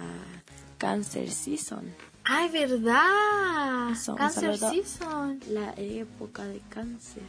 Cancer 0.78 1.30
Season. 1.30 1.94
¡Ay, 2.24 2.48
verdad! 2.50 3.94
Cáncer 4.16 4.56
saludo. 4.58 4.70
season. 4.70 5.40
La 5.50 5.74
época 5.76 6.44
de 6.44 6.60
cáncer. 6.68 7.22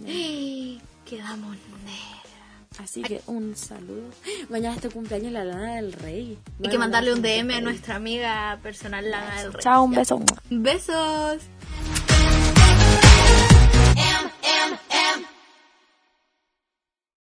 Quedamos 1.04 1.56
negras. 1.84 2.29
Así 2.78 3.02
que 3.02 3.20
un 3.26 3.56
saludo. 3.56 4.10
Mañana 4.48 4.76
es 4.76 4.82
tu 4.82 4.90
cumpleaños 4.90 5.32
la 5.32 5.44
Lana 5.44 5.76
del 5.76 5.92
Rey. 5.92 6.38
Hay 6.62 6.70
que 6.70 6.78
mandarle 6.78 7.12
un 7.12 7.20
DM 7.20 7.50
a 7.50 7.60
nuestra 7.60 7.96
amiga 7.96 8.58
personal 8.62 9.10
Lana 9.10 9.42
del 9.42 9.52
Rey. 9.52 9.62
Chao, 9.62 9.82
un 9.84 9.90
beso. 9.90 10.22
Besos. 10.50 11.42